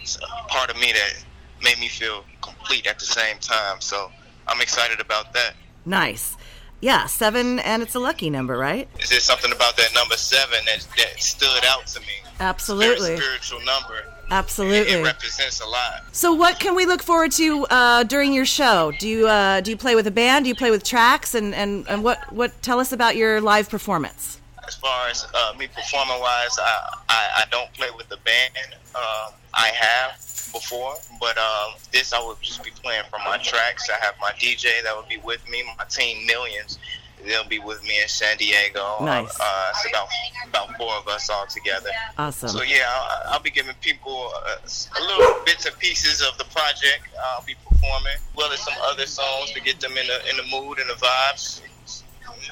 it's 0.00 0.16
part 0.48 0.70
of 0.70 0.80
me 0.80 0.92
that 0.92 1.24
made 1.62 1.78
me 1.78 1.88
feel 1.88 2.24
complete 2.40 2.86
at 2.86 2.98
the 2.98 3.04
same 3.04 3.38
time. 3.38 3.80
So 3.80 4.10
I'm 4.46 4.60
excited 4.60 5.00
about 5.00 5.32
that. 5.34 5.54
Nice. 5.84 6.36
Yeah, 6.80 7.06
seven, 7.06 7.58
and 7.58 7.82
it's 7.82 7.96
a 7.96 7.98
lucky 7.98 8.30
number, 8.30 8.56
right? 8.56 8.88
Is 9.00 9.08
there 9.08 9.18
something 9.18 9.50
about 9.50 9.76
that 9.78 9.92
number 9.94 10.16
seven 10.16 10.64
that 10.66 10.86
that 10.96 11.20
stood 11.20 11.64
out 11.64 11.86
to 11.88 12.00
me. 12.00 12.06
Absolutely. 12.38 13.16
Spiritual 13.16 13.60
number. 13.64 14.04
Absolutely. 14.30 14.92
It 14.92 15.04
represents 15.04 15.60
a 15.60 15.66
lot. 15.66 16.04
So, 16.12 16.34
what 16.34 16.60
can 16.60 16.76
we 16.76 16.86
look 16.86 17.02
forward 17.02 17.32
to 17.32 17.66
uh, 17.70 18.04
during 18.04 18.32
your 18.32 18.44
show? 18.44 18.92
Do 18.98 19.08
you 19.08 19.26
uh, 19.26 19.60
do 19.60 19.70
you 19.70 19.76
play 19.76 19.96
with 19.96 20.06
a 20.06 20.10
band? 20.10 20.44
Do 20.44 20.50
you 20.50 20.54
play 20.54 20.70
with 20.70 20.84
tracks? 20.84 21.34
And, 21.34 21.54
and, 21.54 21.88
and 21.88 22.04
what 22.04 22.32
what 22.32 22.60
tell 22.62 22.78
us 22.78 22.92
about 22.92 23.16
your 23.16 23.40
live 23.40 23.68
performance? 23.68 24.40
As 24.66 24.74
far 24.76 25.08
as 25.08 25.26
uh, 25.34 25.54
me 25.58 25.66
performing 25.66 26.20
wise, 26.20 26.58
I, 26.60 26.98
I 27.08 27.28
I 27.38 27.44
don't 27.50 27.72
play 27.72 27.88
with 27.96 28.08
the 28.08 28.18
band. 28.18 28.76
Um, 28.94 29.32
I 29.54 29.68
have 29.68 30.20
before, 30.52 30.94
but 31.20 31.36
um, 31.38 31.72
this 31.92 32.12
I 32.12 32.24
would 32.24 32.40
just 32.40 32.62
be 32.62 32.70
playing 32.70 33.04
from 33.10 33.20
my 33.24 33.38
tracks. 33.38 33.88
I 33.90 34.04
have 34.04 34.14
my 34.20 34.32
DJ 34.32 34.82
that 34.84 34.96
would 34.96 35.08
be 35.08 35.18
with 35.18 35.48
me, 35.48 35.62
my 35.76 35.84
team 35.84 36.26
Millions. 36.26 36.78
They'll 37.24 37.48
be 37.48 37.58
with 37.58 37.82
me 37.82 38.00
in 38.00 38.08
San 38.08 38.36
Diego. 38.36 38.96
Nice. 39.00 39.38
Uh, 39.40 39.72
it's 39.74 39.88
about 39.88 40.08
about 40.48 40.76
four 40.78 40.92
of 40.94 41.08
us 41.08 41.28
all 41.28 41.46
together. 41.46 41.90
Awesome. 42.16 42.48
So 42.48 42.62
yeah, 42.62 42.84
I'll, 42.88 43.32
I'll 43.34 43.42
be 43.42 43.50
giving 43.50 43.74
people 43.80 44.30
uh, 44.46 44.56
a 44.62 45.02
little 45.02 45.44
bits 45.44 45.66
and 45.66 45.76
pieces 45.78 46.22
of 46.22 46.38
the 46.38 46.44
project. 46.44 47.08
I'll 47.20 47.44
be 47.44 47.56
performing, 47.68 48.12
as 48.14 48.36
well 48.36 48.52
as 48.52 48.60
some 48.60 48.74
other 48.82 49.06
songs 49.06 49.50
to 49.52 49.60
get 49.60 49.80
them 49.80 49.96
in 49.96 50.06
the 50.06 50.30
in 50.30 50.36
the 50.36 50.44
mood 50.44 50.78
and 50.78 50.88
the 50.88 50.94
vibes. 50.94 51.62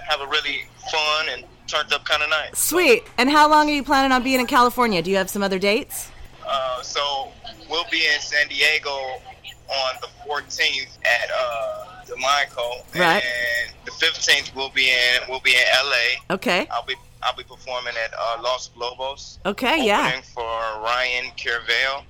Have 0.09 0.21
a 0.21 0.27
really 0.27 0.67
fun 0.91 1.27
and 1.33 1.45
turned 1.67 1.93
up 1.93 2.05
kind 2.05 2.23
of 2.23 2.31
night. 2.31 2.57
Sweet. 2.57 3.05
And 3.19 3.31
how 3.31 3.49
long 3.49 3.69
are 3.69 3.73
you 3.73 3.83
planning 3.83 4.13
on 4.13 4.23
being 4.23 4.41
in 4.41 4.47
California? 4.47 5.03
Do 5.03 5.11
you 5.11 5.17
have 5.17 5.31
some 5.31 5.43
other 5.43 5.59
dates? 5.59 6.11
Uh, 6.47 6.81
so 6.83 7.33
we'll 7.71 7.85
be 7.91 8.03
in 8.15 8.21
San 8.21 8.49
Diego 8.49 8.91
on 8.91 9.95
the 10.01 10.09
14th 10.29 10.99
at 11.05 11.31
uh, 11.31 11.85
Demico, 12.07 12.85
Right. 12.99 13.23
and 13.25 13.75
the 13.85 13.91
15th 13.93 14.55
we'll 14.55 14.71
be 14.71 14.89
in 14.91 15.21
we'll 15.29 15.41
be 15.41 15.53
in 15.55 15.63
LA. 15.85 16.35
Okay. 16.35 16.67
I'll 16.71 16.85
be 16.85 16.95
I'll 17.23 17.35
be 17.37 17.43
performing 17.45 17.95
at 18.05 18.13
uh, 18.17 18.43
Los 18.43 18.71
Globos. 18.77 19.39
Okay, 19.47 19.85
yeah. 19.85 20.21
For 20.35 20.43
Ryan 20.45 21.31
Carvale. 21.37 22.05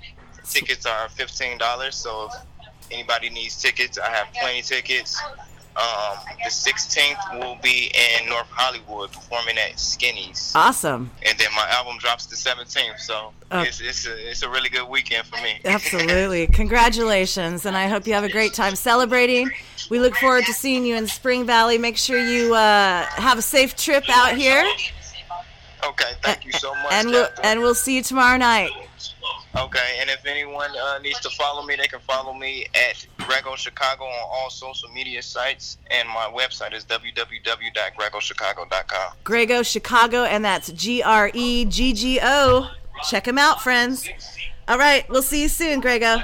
Tickets 0.45 0.85
are 0.87 1.09
fifteen 1.09 1.57
dollars, 1.59 1.95
so 1.97 2.29
if 2.29 2.91
anybody 2.93 3.31
needs 3.31 3.61
tickets, 3.61 3.99
I 3.99 4.09
have 4.11 4.29
plenty 4.35 4.63
tickets. 4.63 5.21
Um, 5.77 6.17
the 6.43 6.49
16th 6.49 7.39
will 7.39 7.57
be 7.63 7.93
in 7.95 8.29
North 8.31 8.47
Hollywood 8.51 9.13
performing 9.13 9.59
at 9.59 9.79
Skinny's. 9.79 10.53
Awesome. 10.55 11.11
And 11.23 11.39
then 11.39 11.49
my 11.55 11.69
album 11.71 11.99
drops 11.99 12.25
the 12.27 12.37
17th, 12.37 12.99
so 12.99 13.33
Oh. 13.51 13.61
it's, 13.63 13.81
it's, 13.81 14.07
a, 14.07 14.31
it's 14.31 14.43
a 14.43 14.49
really 14.49 14.69
good 14.71 14.89
weekend 14.89 15.27
for 15.27 15.37
me. 15.43 15.61
Absolutely. 15.65 16.47
Congratulations. 16.49 17.67
And 17.67 17.77
I 17.77 17.89
hope 17.89 18.07
you 18.07 18.15
have 18.15 18.25
a 18.25 18.29
great 18.31 18.55
time 18.55 18.75
celebrating. 18.75 19.51
We 19.91 20.01
look 20.01 20.17
forward 20.17 20.45
to 20.47 20.53
seeing 20.53 20.85
you 20.87 20.97
in 20.97 21.07
Spring 21.07 21.45
Valley. 21.47 21.79
Make 21.79 21.97
sure 21.99 22.19
you 22.19 22.55
uh, 22.55 23.05
have 23.05 23.39
a 23.39 23.43
safe 23.43 23.77
trip 23.77 24.05
out 24.09 24.35
here. 24.37 24.65
Okay, 25.87 26.13
thank 26.23 26.45
you 26.45 26.53
so 26.53 26.75
much. 26.75 26.93
And 26.93 27.09
we'll, 27.11 27.29
and 27.45 27.61
we'll 27.61 27.75
see 27.75 27.95
you 27.97 28.03
tomorrow 28.03 28.37
night. 28.39 28.71
Okay, 29.57 29.99
and 30.01 30.11
if 30.11 30.27
anyone 30.27 30.71
uh, 30.77 30.99
needs 30.99 31.21
to 31.21 31.31
follow 31.31 31.65
me, 31.65 31.77
they 31.77 31.87
can 31.87 32.01
follow 32.01 32.35
me 32.35 32.67
at 32.75 33.07
Greggo 33.19 33.57
Chicago 33.57 34.05
on 34.05 34.29
all 34.31 34.51
social 34.51 34.91
media 34.91 35.23
sites, 35.23 35.79
and 35.91 36.07
my 36.09 36.31
website 36.33 36.75
is 36.75 36.85
www.greggochicago.com. 36.85 39.13
Greggo 39.25 39.65
Chicago, 39.65 40.25
and 40.25 40.45
that's 40.45 40.71
G 40.73 41.03
R 41.03 41.31
E 41.33 41.65
G 41.65 41.95
G 41.95 42.21
O. 42.23 42.69
Check 43.09 43.27
him 43.27 43.39
out, 43.39 43.63
friends. 43.63 44.07
All 44.69 44.77
right. 44.79 45.09
We'll 45.09 45.23
see 45.23 45.41
you 45.43 45.49
soon, 45.49 45.81
Greggo. 45.81 46.23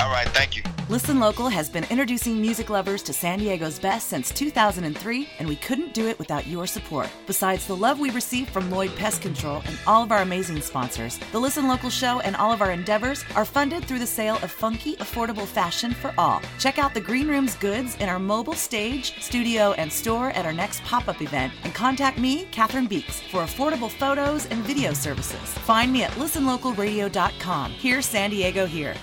All 0.00 0.10
right, 0.10 0.28
thank 0.28 0.56
you. 0.56 0.62
Listen 0.88 1.18
Local 1.18 1.48
has 1.48 1.70
been 1.70 1.84
introducing 1.84 2.40
music 2.40 2.68
lovers 2.68 3.02
to 3.04 3.12
San 3.12 3.38
Diego's 3.38 3.78
best 3.78 4.08
since 4.08 4.30
2003, 4.30 5.28
and 5.38 5.48
we 5.48 5.56
couldn't 5.56 5.94
do 5.94 6.08
it 6.08 6.18
without 6.18 6.46
your 6.46 6.66
support. 6.66 7.08
Besides 7.26 7.66
the 7.66 7.74
love 7.74 7.98
we 7.98 8.10
receive 8.10 8.50
from 8.50 8.70
Lloyd 8.70 8.94
Pest 8.96 9.22
Control 9.22 9.62
and 9.64 9.78
all 9.86 10.02
of 10.02 10.12
our 10.12 10.20
amazing 10.20 10.60
sponsors, 10.60 11.18
the 11.32 11.38
Listen 11.40 11.66
Local 11.66 11.88
show 11.90 12.20
and 12.20 12.36
all 12.36 12.52
of 12.52 12.60
our 12.60 12.70
endeavors 12.70 13.24
are 13.34 13.46
funded 13.46 13.84
through 13.84 13.98
the 13.98 14.06
sale 14.06 14.36
of 14.42 14.50
funky, 14.50 14.96
affordable 14.96 15.46
fashion 15.46 15.92
for 15.92 16.12
all. 16.18 16.42
Check 16.58 16.78
out 16.78 16.92
the 16.92 17.00
Green 17.00 17.28
Room's 17.28 17.56
goods 17.56 17.96
in 17.96 18.08
our 18.08 18.18
mobile 18.18 18.52
stage, 18.52 19.20
studio, 19.22 19.72
and 19.72 19.90
store 19.90 20.30
at 20.30 20.44
our 20.44 20.52
next 20.52 20.82
pop 20.84 21.08
up 21.08 21.22
event, 21.22 21.52
and 21.64 21.74
contact 21.74 22.18
me, 22.18 22.44
Cathryn 22.52 22.88
Beeks, 22.88 23.20
for 23.22 23.42
affordable 23.42 23.90
photos 23.90 24.46
and 24.46 24.62
video 24.64 24.92
services. 24.92 25.40
Find 25.64 25.92
me 25.92 26.02
at 26.04 26.10
listenlocalradio.com. 26.12 27.70
Here, 27.72 28.02
San 28.02 28.30
Diego 28.30 28.66
here. 28.66 28.94